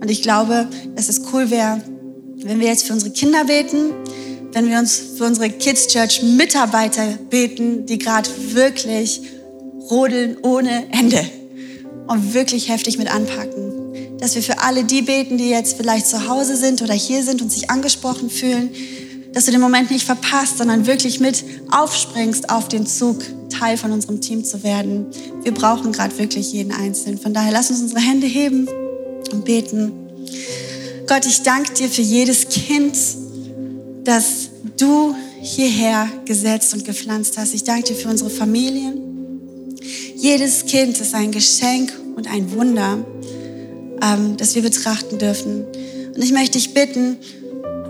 Und 0.00 0.10
ich 0.10 0.22
glaube, 0.22 0.68
dass 0.96 1.08
es 1.08 1.22
cool 1.32 1.50
wäre, 1.50 1.80
wenn 2.36 2.60
wir 2.60 2.66
jetzt 2.66 2.86
für 2.86 2.92
unsere 2.92 3.12
Kinder 3.12 3.44
beten, 3.44 3.92
wenn 4.52 4.68
wir 4.68 4.78
uns 4.78 5.00
für 5.16 5.24
unsere 5.24 5.48
Kids 5.48 5.86
Church 5.86 6.22
Mitarbeiter 6.22 7.06
beten, 7.30 7.86
die 7.86 7.98
gerade 7.98 8.28
wirklich 8.52 9.20
rodeln 9.90 10.36
ohne 10.42 10.92
Ende 10.92 11.24
und 12.08 12.34
wirklich 12.34 12.68
heftig 12.68 12.98
mit 12.98 13.12
anpacken. 13.14 14.18
Dass 14.18 14.34
wir 14.34 14.42
für 14.42 14.58
alle 14.58 14.84
die 14.84 15.02
beten, 15.02 15.38
die 15.38 15.50
jetzt 15.50 15.76
vielleicht 15.76 16.06
zu 16.08 16.26
Hause 16.28 16.56
sind 16.56 16.82
oder 16.82 16.94
hier 16.94 17.22
sind 17.22 17.42
und 17.42 17.52
sich 17.52 17.70
angesprochen 17.70 18.28
fühlen, 18.28 18.70
dass 19.36 19.44
du 19.44 19.50
den 19.50 19.60
Moment 19.60 19.90
nicht 19.90 20.06
verpasst, 20.06 20.56
sondern 20.56 20.86
wirklich 20.86 21.20
mit 21.20 21.44
aufspringst 21.70 22.48
auf 22.48 22.68
den 22.68 22.86
Zug, 22.86 23.18
Teil 23.50 23.76
von 23.76 23.92
unserem 23.92 24.22
Team 24.22 24.46
zu 24.46 24.62
werden. 24.62 25.08
Wir 25.42 25.52
brauchen 25.52 25.92
gerade 25.92 26.16
wirklich 26.16 26.54
jeden 26.54 26.72
Einzelnen. 26.72 27.18
Von 27.18 27.34
daher 27.34 27.52
lass 27.52 27.68
uns 27.68 27.82
unsere 27.82 28.00
Hände 28.00 28.26
heben 28.26 28.66
und 29.30 29.44
beten. 29.44 29.92
Gott, 31.06 31.26
ich 31.26 31.42
danke 31.42 31.74
dir 31.74 31.90
für 31.90 32.00
jedes 32.00 32.48
Kind, 32.48 32.96
das 34.04 34.48
du 34.78 35.14
hierher 35.42 36.08
gesetzt 36.24 36.72
und 36.72 36.86
gepflanzt 36.86 37.36
hast. 37.36 37.52
Ich 37.52 37.64
danke 37.64 37.88
dir 37.88 37.94
für 37.94 38.08
unsere 38.08 38.30
Familien. 38.30 39.76
Jedes 40.16 40.64
Kind 40.64 40.98
ist 40.98 41.14
ein 41.14 41.30
Geschenk 41.30 41.92
und 42.16 42.26
ein 42.26 42.52
Wunder, 42.52 43.04
ähm, 44.00 44.38
das 44.38 44.54
wir 44.54 44.62
betrachten 44.62 45.18
dürfen. 45.18 45.66
Und 46.14 46.24
ich 46.24 46.32
möchte 46.32 46.52
dich 46.52 46.72
bitten, 46.72 47.18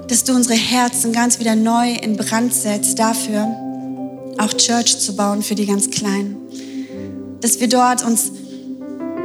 dass 0.08 0.22
du 0.22 0.34
unsere 0.34 0.54
Herzen 0.54 1.12
ganz 1.12 1.40
wieder 1.40 1.56
neu 1.56 1.92
in 1.92 2.16
Brand 2.16 2.54
setzt 2.54 2.98
dafür, 2.98 3.44
auch 4.38 4.52
Church 4.54 4.98
zu 4.98 5.16
bauen 5.16 5.42
für 5.42 5.54
die 5.54 5.66
ganz 5.66 5.90
Kleinen. 5.90 6.36
Dass 7.40 7.60
wir 7.60 7.68
dort 7.68 8.04
uns 8.04 8.30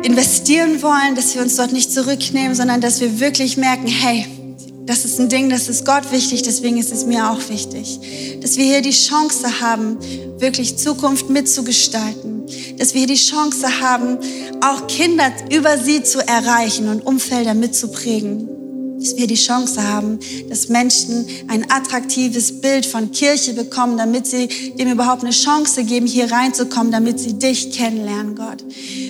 investieren 0.03 0.81
wollen, 0.81 1.15
dass 1.15 1.35
wir 1.35 1.43
uns 1.43 1.55
dort 1.55 1.71
nicht 1.71 1.93
zurücknehmen, 1.93 2.55
sondern 2.55 2.81
dass 2.81 2.99
wir 2.99 3.19
wirklich 3.19 3.57
merken, 3.57 3.87
hey, 3.87 4.25
das 4.87 5.05
ist 5.05 5.19
ein 5.19 5.29
Ding, 5.29 5.49
das 5.49 5.69
ist 5.69 5.85
Gott 5.85 6.11
wichtig, 6.11 6.41
deswegen 6.41 6.77
ist 6.77 6.91
es 6.91 7.05
mir 7.05 7.29
auch 7.29 7.49
wichtig. 7.49 8.39
Dass 8.41 8.57
wir 8.57 8.65
hier 8.65 8.81
die 8.81 8.89
Chance 8.89 9.61
haben, 9.61 9.97
wirklich 10.39 10.77
Zukunft 10.77 11.29
mitzugestalten. 11.29 12.43
Dass 12.77 12.95
wir 12.95 13.01
hier 13.01 13.07
die 13.07 13.15
Chance 13.15 13.79
haben, 13.79 14.17
auch 14.61 14.87
Kinder 14.87 15.31
über 15.51 15.77
sie 15.77 16.01
zu 16.01 16.19
erreichen 16.27 16.89
und 16.89 17.05
Umfelder 17.05 17.53
mitzuprägen 17.53 18.60
dass 19.01 19.17
wir 19.17 19.27
die 19.27 19.35
Chance 19.35 19.81
haben, 19.81 20.19
dass 20.49 20.69
Menschen 20.69 21.25
ein 21.47 21.69
attraktives 21.69 22.61
Bild 22.61 22.85
von 22.85 23.11
Kirche 23.11 23.53
bekommen, 23.53 23.97
damit 23.97 24.27
sie 24.27 24.47
dem 24.77 24.91
überhaupt 24.91 25.23
eine 25.23 25.31
Chance 25.31 25.83
geben, 25.83 26.05
hier 26.05 26.31
reinzukommen, 26.31 26.91
damit 26.91 27.19
sie 27.19 27.33
dich 27.33 27.71
kennenlernen, 27.71 28.35
Gott. 28.35 28.63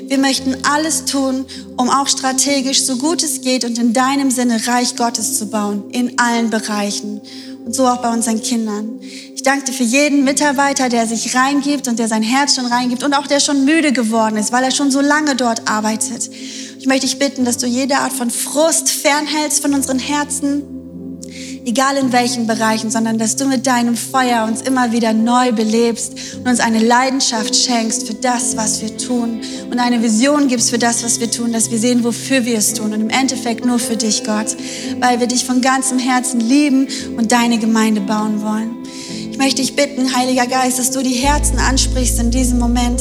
Wir 0.07 0.17
möchten 0.17 0.55
alles 0.63 1.05
tun, 1.05 1.45
um 1.77 1.89
auch 1.89 2.07
strategisch, 2.07 2.83
so 2.83 2.97
gut 2.97 3.23
es 3.23 3.41
geht 3.41 3.65
und 3.65 3.77
in 3.77 3.93
deinem 3.93 4.31
Sinne 4.31 4.65
Reich 4.67 4.95
Gottes 4.95 5.37
zu 5.37 5.47
bauen, 5.47 5.83
in 5.91 6.17
allen 6.17 6.49
Bereichen 6.49 7.21
und 7.65 7.75
so 7.75 7.85
auch 7.87 8.01
bei 8.01 8.11
unseren 8.11 8.41
Kindern. 8.41 8.99
Ich 9.35 9.43
danke 9.43 9.65
dir 9.65 9.73
für 9.73 9.83
jeden 9.83 10.23
Mitarbeiter, 10.23 10.89
der 10.89 11.07
sich 11.07 11.35
reingibt 11.35 11.87
und 11.87 11.99
der 11.99 12.07
sein 12.07 12.23
Herz 12.23 12.55
schon 12.55 12.65
reingibt 12.65 13.03
und 13.03 13.13
auch 13.13 13.27
der 13.27 13.39
schon 13.39 13.65
müde 13.65 13.91
geworden 13.91 14.37
ist, 14.37 14.51
weil 14.51 14.63
er 14.63 14.71
schon 14.71 14.91
so 14.91 15.01
lange 15.01 15.35
dort 15.35 15.67
arbeitet. 15.69 16.29
Ich 16.81 16.87
möchte 16.87 17.05
dich 17.05 17.19
bitten, 17.19 17.45
dass 17.45 17.57
du 17.57 17.67
jede 17.67 17.97
Art 17.97 18.11
von 18.11 18.31
Frust 18.31 18.89
fernhältst 18.89 19.61
von 19.61 19.75
unseren 19.75 19.99
Herzen, 19.99 20.63
egal 21.63 21.95
in 21.95 22.11
welchen 22.11 22.47
Bereichen, 22.47 22.89
sondern 22.89 23.19
dass 23.19 23.35
du 23.35 23.45
mit 23.45 23.67
deinem 23.67 23.95
Feuer 23.95 24.45
uns 24.47 24.63
immer 24.63 24.91
wieder 24.91 25.13
neu 25.13 25.51
belebst 25.51 26.13
und 26.39 26.47
uns 26.47 26.59
eine 26.59 26.79
Leidenschaft 26.79 27.55
schenkst 27.55 28.07
für 28.07 28.15
das, 28.15 28.57
was 28.57 28.81
wir 28.81 28.97
tun 28.97 29.41
und 29.69 29.77
eine 29.77 30.01
Vision 30.01 30.47
gibst 30.47 30.71
für 30.71 30.79
das, 30.79 31.03
was 31.03 31.19
wir 31.19 31.29
tun, 31.29 31.53
dass 31.53 31.69
wir 31.69 31.77
sehen, 31.77 32.03
wofür 32.03 32.45
wir 32.45 32.57
es 32.57 32.73
tun 32.73 32.93
und 32.93 33.01
im 33.01 33.11
Endeffekt 33.11 33.63
nur 33.63 33.77
für 33.77 33.95
dich, 33.95 34.23
Gott, 34.23 34.57
weil 34.99 35.19
wir 35.19 35.27
dich 35.27 35.45
von 35.45 35.61
ganzem 35.61 35.99
Herzen 35.99 36.39
lieben 36.39 36.87
und 37.15 37.31
deine 37.31 37.59
Gemeinde 37.59 38.01
bauen 38.01 38.41
wollen. 38.41 38.75
Ich 39.29 39.37
möchte 39.37 39.61
dich 39.61 39.75
bitten, 39.75 40.15
Heiliger 40.15 40.47
Geist, 40.47 40.79
dass 40.79 40.89
du 40.89 41.03
die 41.03 41.13
Herzen 41.13 41.59
ansprichst 41.59 42.19
in 42.19 42.31
diesem 42.31 42.57
Moment 42.57 42.99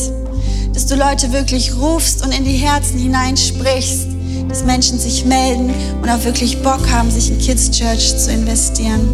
du 0.90 0.96
Leute 0.96 1.32
wirklich 1.32 1.76
rufst 1.76 2.24
und 2.24 2.36
in 2.36 2.44
die 2.44 2.56
Herzen 2.56 2.98
hineinsprichst, 2.98 4.08
dass 4.48 4.64
Menschen 4.64 4.98
sich 4.98 5.24
melden 5.24 5.72
und 6.02 6.08
auch 6.08 6.24
wirklich 6.24 6.60
Bock 6.62 6.90
haben, 6.90 7.10
sich 7.10 7.30
in 7.30 7.38
Kids 7.38 7.70
Church 7.70 8.16
zu 8.16 8.32
investieren. 8.32 9.08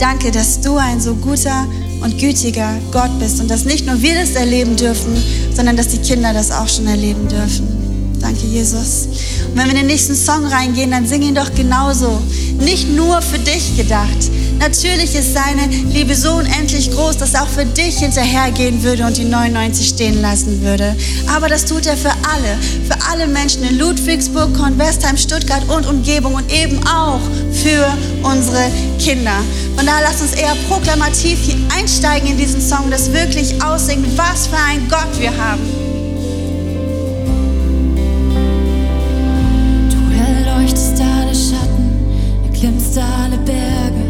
Danke, 0.00 0.32
dass 0.32 0.60
du 0.60 0.76
ein 0.76 1.00
so 1.00 1.14
guter 1.14 1.66
und 2.02 2.18
gütiger 2.18 2.70
Gott 2.90 3.16
bist 3.20 3.40
und 3.40 3.48
dass 3.48 3.64
nicht 3.64 3.86
nur 3.86 4.02
wir 4.02 4.14
das 4.16 4.32
erleben 4.32 4.76
dürfen, 4.76 5.16
sondern 5.54 5.76
dass 5.76 5.88
die 5.88 5.98
Kinder 5.98 6.32
das 6.32 6.50
auch 6.50 6.68
schon 6.68 6.88
erleben 6.88 7.28
dürfen. 7.28 8.16
Danke, 8.20 8.46
Jesus. 8.46 9.06
Und 9.48 9.56
wenn 9.56 9.66
wir 9.66 9.72
in 9.72 9.78
den 9.78 9.86
nächsten 9.86 10.16
Song 10.16 10.46
reingehen, 10.46 10.90
dann 10.90 11.06
sing 11.06 11.22
ihn 11.22 11.34
doch 11.34 11.54
genauso. 11.54 12.20
Nicht 12.58 12.88
nur 12.90 13.22
für 13.22 13.38
dich 13.38 13.76
gedacht, 13.76 14.30
Natürlich 14.58 15.14
ist 15.14 15.34
seine 15.34 15.66
Liebe 15.92 16.14
so 16.14 16.34
unendlich 16.34 16.90
groß, 16.90 17.18
dass 17.18 17.34
er 17.34 17.42
auch 17.42 17.48
für 17.48 17.64
dich 17.64 17.98
hinterhergehen 17.98 18.82
würde 18.82 19.04
und 19.06 19.16
die 19.16 19.24
99 19.24 19.88
stehen 19.88 20.20
lassen 20.22 20.62
würde. 20.62 20.96
Aber 21.34 21.48
das 21.48 21.64
tut 21.64 21.86
er 21.86 21.96
für 21.96 22.10
alle, 22.10 22.56
für 22.88 22.96
alle 23.10 23.26
Menschen 23.26 23.62
in 23.64 23.78
Ludwigsburg, 23.78 24.54
Korn, 24.54 24.78
Westheim, 24.78 25.16
Stuttgart 25.16 25.68
und 25.68 25.86
Umgebung 25.86 26.34
und 26.34 26.50
eben 26.52 26.80
auch 26.86 27.20
für 27.52 27.86
unsere 28.22 28.70
Kinder. 28.98 29.36
Von 29.76 29.86
daher 29.86 30.02
lasst 30.04 30.22
uns 30.22 30.32
eher 30.32 30.54
proklamativ 30.68 31.38
hier 31.42 31.56
einsteigen 31.78 32.30
in 32.30 32.38
diesen 32.38 32.60
Song, 32.60 32.90
das 32.90 33.12
wirklich 33.12 33.62
aussingen, 33.62 34.06
was 34.16 34.46
für 34.46 34.56
ein 34.56 34.88
Gott 34.88 35.20
wir 35.20 35.36
haben. 35.36 35.60
Du 39.90 39.98
erleuchtest 40.16 41.00
alle 41.00 41.34
Schatten, 41.34 42.46
erklimmst 42.50 42.98
alle 42.98 43.36
Berge. 43.38 44.05